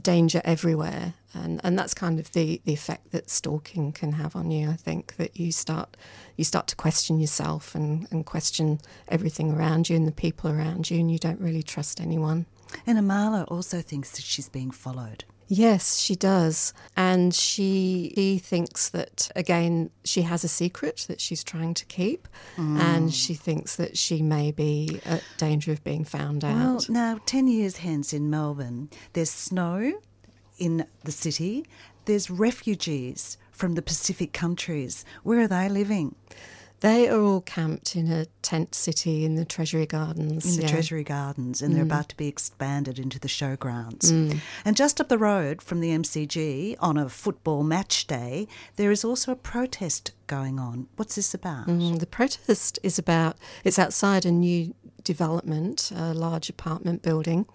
danger 0.00 0.42
everywhere, 0.44 1.14
and 1.34 1.60
and 1.64 1.78
that's 1.78 1.94
kind 1.94 2.18
of 2.18 2.32
the 2.32 2.60
the 2.64 2.72
effect 2.72 3.12
that 3.12 3.30
stalking 3.30 3.92
can 3.92 4.12
have 4.12 4.36
on 4.36 4.50
you. 4.50 4.70
I 4.70 4.76
think 4.76 5.16
that 5.16 5.38
you 5.38 5.52
start 5.52 5.96
you 6.36 6.44
start 6.44 6.66
to 6.68 6.76
question 6.76 7.18
yourself 7.18 7.74
and 7.74 8.06
and 8.10 8.24
question 8.24 8.80
everything 9.08 9.52
around 9.52 9.88
you 9.88 9.96
and 9.96 10.06
the 10.06 10.12
people 10.12 10.50
around 10.50 10.90
you, 10.90 10.98
and 10.98 11.10
you 11.10 11.18
don't 11.18 11.40
really 11.40 11.62
trust 11.62 12.00
anyone. 12.00 12.46
And 12.86 12.98
Amala 12.98 13.44
also 13.50 13.80
thinks 13.80 14.12
that 14.12 14.24
she's 14.24 14.48
being 14.48 14.70
followed. 14.70 15.24
Yes, 15.46 15.98
she 15.98 16.16
does. 16.16 16.72
And 16.96 17.34
she, 17.34 18.12
she 18.14 18.38
thinks 18.38 18.88
that, 18.90 19.30
again, 19.36 19.90
she 20.04 20.22
has 20.22 20.42
a 20.44 20.48
secret 20.48 21.04
that 21.08 21.20
she's 21.20 21.44
trying 21.44 21.74
to 21.74 21.84
keep. 21.86 22.28
Mm. 22.56 22.78
And 22.78 23.14
she 23.14 23.34
thinks 23.34 23.76
that 23.76 23.98
she 23.98 24.22
may 24.22 24.52
be 24.52 25.00
at 25.04 25.22
danger 25.36 25.72
of 25.72 25.84
being 25.84 26.04
found 26.04 26.44
out. 26.44 26.54
Well, 26.54 26.80
now, 26.88 27.20
10 27.26 27.46
years 27.48 27.78
hence 27.78 28.12
in 28.12 28.30
Melbourne, 28.30 28.88
there's 29.12 29.30
snow 29.30 30.00
in 30.58 30.86
the 31.04 31.12
city, 31.12 31.66
there's 32.04 32.30
refugees 32.30 33.38
from 33.50 33.74
the 33.74 33.82
Pacific 33.82 34.32
countries. 34.32 35.04
Where 35.22 35.40
are 35.40 35.48
they 35.48 35.68
living? 35.68 36.16
They 36.80 37.08
are 37.08 37.18
all 37.18 37.40
camped 37.40 37.96
in 37.96 38.12
a 38.12 38.26
tent 38.42 38.74
city 38.74 39.24
in 39.24 39.36
the 39.36 39.46
Treasury 39.46 39.86
Gardens. 39.86 40.44
In 40.44 40.56
the 40.56 40.62
yeah. 40.62 40.68
Mm. 40.68 40.72
Treasury 40.72 41.04
Gardens, 41.04 41.62
and 41.62 41.74
they're 41.74 41.82
about 41.82 42.10
to 42.10 42.16
be 42.16 42.28
expanded 42.28 42.98
into 42.98 43.18
the 43.18 43.28
showgrounds. 43.28 44.38
And 44.66 44.76
just 44.76 45.00
up 45.00 45.08
the 45.08 45.16
road 45.16 45.62
from 45.62 45.80
the 45.80 45.90
MCG, 45.90 46.76
on 46.80 46.98
a 46.98 47.08
football 47.08 47.62
match 47.62 48.06
day, 48.06 48.48
there 48.76 48.90
is 48.90 49.02
also 49.02 49.32
a 49.32 49.36
protest 49.36 50.12
going 50.26 50.58
on. 50.58 50.88
What's 50.96 51.14
this 51.14 51.32
about? 51.32 51.68
Mm, 51.68 52.00
the 52.00 52.06
protest 52.06 52.78
is 52.82 52.98
about 52.98 53.38
it's 53.62 53.78
outside 53.78 54.26
a 54.26 54.30
new 54.30 54.74
development, 55.04 55.90
a 55.94 56.12
large 56.12 56.50
apartment 56.50 57.00
building, 57.00 57.46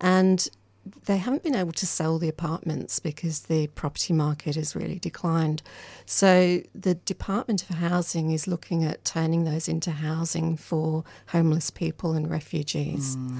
and 0.00 0.48
they 1.06 1.16
haven't 1.16 1.42
been 1.42 1.54
able 1.54 1.72
to 1.72 1.86
sell 1.86 2.18
the 2.18 2.28
apartments 2.28 2.98
because 2.98 3.42
the 3.42 3.66
property 3.68 4.12
market 4.12 4.56
has 4.56 4.76
really 4.76 4.98
declined. 4.98 5.62
So 6.06 6.62
the 6.74 6.94
Department 6.94 7.68
of 7.68 7.76
Housing 7.76 8.30
is 8.30 8.46
looking 8.46 8.84
at 8.84 9.04
turning 9.04 9.44
those 9.44 9.68
into 9.68 9.90
housing 9.90 10.56
for 10.56 11.04
homeless 11.28 11.70
people 11.70 12.12
and 12.12 12.30
refugees. 12.30 13.16
Mm. 13.16 13.38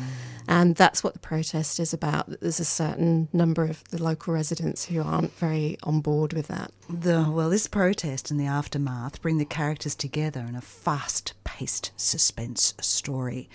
And 0.49 0.75
that's 0.77 1.05
what 1.05 1.13
the 1.13 1.19
protest 1.19 1.79
is 1.79 1.93
about. 1.93 2.29
that 2.29 2.41
There's 2.41 2.61
a 2.61 2.65
certain 2.65 3.29
number 3.33 3.65
of 3.65 3.85
the 3.91 4.03
local 4.03 4.35
residents 4.35 4.87
who 4.87 5.03
aren't 5.03 5.33
very 5.35 5.77
on 5.83 6.01
board 6.01 6.33
with 6.33 6.49
that. 6.49 6.73
The, 6.89 7.29
well, 7.31 7.51
this 7.51 7.67
protest 7.67 8.31
and 8.31 8.41
the 8.41 8.47
aftermath 8.47 9.21
bring 9.21 9.39
the 9.39 9.45
characters 9.45 9.95
together 9.95 10.41
in 10.49 10.57
a 10.57 10.61
fast 10.61 11.35
paced 11.45 11.93
suspense 11.97 12.75
story. 12.81 13.49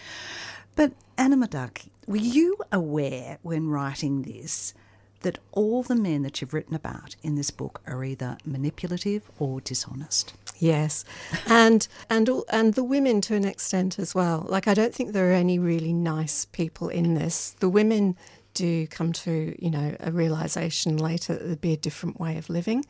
But 0.76 0.94
Anna 1.18 1.38
Mandoki, 1.38 1.90
were 2.08 2.18
you 2.18 2.58
aware 2.72 3.38
when 3.44 3.68
writing 3.70 4.24
this 4.24 4.74
that 5.22 5.40
all 5.54 5.84
the 5.84 5.96
men 5.96 6.22
that 6.24 6.42
you've 6.42 6.54
written 6.54 6.76
about 6.76 7.16
in 7.24 7.36
this 7.36 7.50
book 7.50 7.82
are 7.88 8.04
either 8.04 8.38
manipulative 8.46 9.30
or 9.40 9.62
dishonest? 9.62 10.34
Yes, 10.60 11.06
and 11.48 11.88
and 12.10 12.30
and 12.50 12.74
the 12.74 12.84
women 12.84 13.22
to 13.22 13.36
an 13.36 13.46
extent 13.46 14.00
as 14.00 14.14
well. 14.14 14.46
Like 14.50 14.68
I 14.68 14.74
don't 14.74 14.94
think 14.94 15.12
there 15.12 15.30
are 15.30 15.34
any 15.34 15.60
really 15.60 15.94
nice 15.94 16.46
people 16.46 16.90
in 16.90 17.16
this. 17.16 17.52
The 17.60 17.70
women 17.70 18.16
do 18.54 18.86
come 18.88 19.14
to 19.14 19.56
you 19.60 19.72
know 19.72 19.96
a 20.00 20.12
realization 20.12 20.98
later 20.98 21.34
that 21.34 21.44
there'd 21.44 21.62
be 21.62 21.74
a 21.74 21.78
different 21.78 22.20
way 22.20 22.38
of 22.38 22.50
living. 22.50 22.86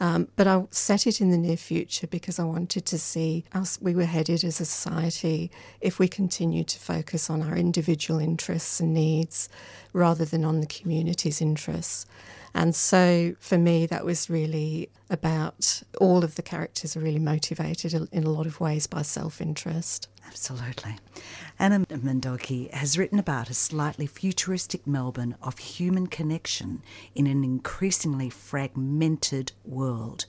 Um, 0.00 0.28
but 0.34 0.46
I 0.46 0.64
set 0.70 1.06
it 1.06 1.20
in 1.20 1.30
the 1.30 1.36
near 1.36 1.58
future 1.58 2.06
because 2.06 2.38
I 2.38 2.44
wanted 2.44 2.86
to 2.86 2.98
see 2.98 3.44
us 3.52 3.78
we 3.82 3.94
were 3.94 4.06
headed 4.06 4.42
as 4.44 4.58
a 4.58 4.64
society 4.64 5.50
if 5.82 5.98
we 5.98 6.08
continue 6.08 6.64
to 6.64 6.78
focus 6.78 7.28
on 7.28 7.42
our 7.42 7.54
individual 7.54 8.18
interests 8.18 8.80
and 8.80 8.94
needs 8.94 9.50
rather 9.92 10.24
than 10.24 10.42
on 10.42 10.60
the 10.60 10.66
community's 10.66 11.42
interests. 11.42 12.06
And 12.54 12.74
so 12.74 13.34
for 13.38 13.58
me, 13.58 13.86
that 13.86 14.04
was 14.04 14.28
really 14.28 14.90
about 15.08 15.82
all 16.00 16.24
of 16.24 16.34
the 16.34 16.42
characters 16.42 16.96
are 16.96 17.00
really 17.00 17.18
motivated 17.18 17.94
in 18.12 18.24
a 18.24 18.30
lot 18.30 18.46
of 18.46 18.60
ways 18.60 18.86
by 18.86 19.02
self 19.02 19.40
interest. 19.40 20.08
Absolutely. 20.26 20.96
Anna 21.58 21.80
Mandoki 21.80 22.72
has 22.72 22.96
written 22.96 23.18
about 23.18 23.50
a 23.50 23.54
slightly 23.54 24.06
futuristic 24.06 24.86
Melbourne 24.86 25.34
of 25.42 25.58
human 25.58 26.06
connection 26.06 26.82
in 27.14 27.26
an 27.26 27.42
increasingly 27.42 28.30
fragmented 28.30 29.52
world, 29.64 30.26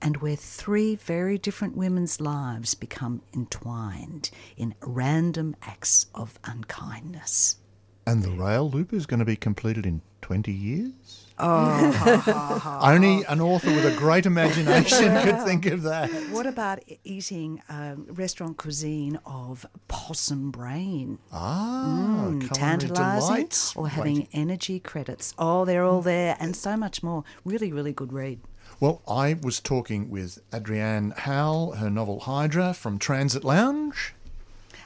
and 0.00 0.16
where 0.18 0.36
three 0.36 0.96
very 0.96 1.36
different 1.36 1.76
women's 1.76 2.20
lives 2.20 2.74
become 2.74 3.22
entwined 3.34 4.30
in 4.56 4.74
random 4.80 5.54
acts 5.62 6.06
of 6.14 6.38
unkindness. 6.44 7.58
And 8.06 8.22
the 8.22 8.30
rail 8.30 8.70
loop 8.70 8.92
is 8.92 9.04
going 9.04 9.20
to 9.20 9.26
be 9.26 9.36
completed 9.36 9.84
in 9.84 10.00
20 10.22 10.52
years? 10.52 11.25
Oh, 11.38 12.80
only 12.82 13.24
an 13.24 13.40
author 13.40 13.70
with 13.70 13.84
a 13.84 13.94
great 13.96 14.24
imagination 14.24 15.14
could 15.22 15.42
think 15.42 15.66
of 15.66 15.82
that. 15.82 16.10
What 16.30 16.46
about 16.46 16.80
eating 17.04 17.62
um, 17.68 18.06
restaurant 18.08 18.56
cuisine 18.56 19.18
of 19.26 19.66
possum 19.86 20.50
brain? 20.50 21.18
Ah, 21.32 22.28
mm, 22.30 22.48
tantalising, 22.52 23.50
or 23.76 23.88
having 23.88 24.16
waiting. 24.16 24.28
energy 24.32 24.80
credits. 24.80 25.34
Oh, 25.38 25.64
they're 25.64 25.84
all 25.84 26.00
there, 26.00 26.36
and 26.40 26.56
so 26.56 26.76
much 26.76 27.02
more. 27.02 27.24
Really, 27.44 27.70
really 27.70 27.92
good 27.92 28.12
read. 28.12 28.40
Well, 28.80 29.02
I 29.08 29.36
was 29.42 29.60
talking 29.60 30.10
with 30.10 30.38
Adrienne 30.52 31.12
Howell, 31.16 31.72
her 31.76 31.90
novel 31.90 32.20
Hydra 32.20 32.74
from 32.74 32.98
Transit 32.98 33.44
Lounge. 33.44 34.14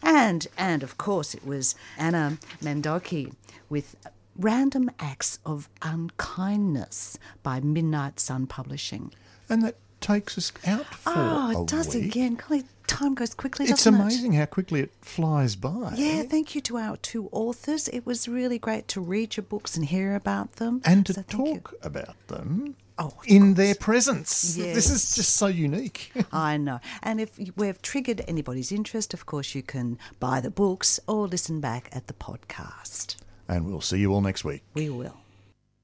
And, 0.03 0.47
and 0.57 0.83
of 0.83 0.97
course, 0.97 1.35
it 1.35 1.45
was 1.45 1.75
Anna 1.99 2.39
Mandoki 2.63 3.35
with 3.69 3.97
Random 4.45 4.91
Acts 4.99 5.39
of 5.45 5.69
Unkindness 5.83 7.19
by 7.43 7.61
Midnight 7.61 8.19
Sun 8.19 8.47
Publishing. 8.47 9.13
And 9.51 9.63
that 9.63 9.77
takes 10.01 10.39
us 10.39 10.51
out 10.67 10.87
for 10.87 11.13
Oh, 11.15 11.63
it 11.63 11.69
does 11.69 11.95
week. 11.95 12.07
again. 12.07 12.37
Golly, 12.37 12.65
time 12.87 13.15
goes 13.15 13.35
quickly, 13.35 13.67
It's 13.67 13.85
amazing 13.85 14.33
how 14.33 14.47
quickly 14.47 14.81
it 14.81 14.93
flies 15.03 15.57
by. 15.57 15.93
Yeah, 15.95 16.23
thank 16.23 16.55
you 16.55 16.63
to 16.63 16.79
our 16.79 16.97
two 16.97 17.29
authors. 17.33 17.87
It 17.89 18.07
was 18.07 18.29
really 18.29 18.59
great 18.59 18.89
to 18.89 19.01
read 19.03 19.37
your 19.37 19.45
books 19.45 19.77
and 19.77 19.85
hear 19.85 20.15
about 20.15 20.55
them. 20.55 20.81
And 20.87 21.05
to 21.05 21.13
So 21.13 21.23
talk 21.29 21.75
about 21.83 22.17
them 22.29 22.77
Oh, 22.99 23.13
in 23.27 23.55
their 23.55 23.75
presence. 23.75 24.55
This 24.55 24.91
is 24.91 25.15
just 25.15 25.37
so 25.37 25.49
unique. 25.49 26.13
I 26.33 26.57
know. 26.57 26.81
And 27.03 27.21
if 27.21 27.39
we've 27.57 27.81
triggered 27.83 28.23
anybody's 28.27 28.73
interest, 28.73 29.13
of 29.13 29.27
course, 29.27 29.55
you 29.55 29.63
can 29.63 29.99
buy 30.19 30.41
the 30.41 30.51
books 30.51 30.99
or 31.07 31.27
listen 31.29 31.61
back 31.61 31.91
at 31.93 32.07
the 32.07 32.15
podcast. 32.15 33.17
And 33.51 33.67
we'll 33.67 33.81
see 33.81 33.99
you 33.99 34.13
all 34.15 34.21
next 34.21 34.45
week. 34.45 34.63
We 34.75 34.89
will. 34.89 35.17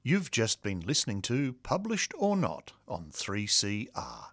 You've 0.01 0.31
just 0.31 0.63
been 0.63 0.79
listening 0.79 1.21
to 1.23 1.53
Published 1.63 2.13
or 2.17 2.37
Not 2.37 2.71
on 2.87 3.11
3CR. 3.11 4.27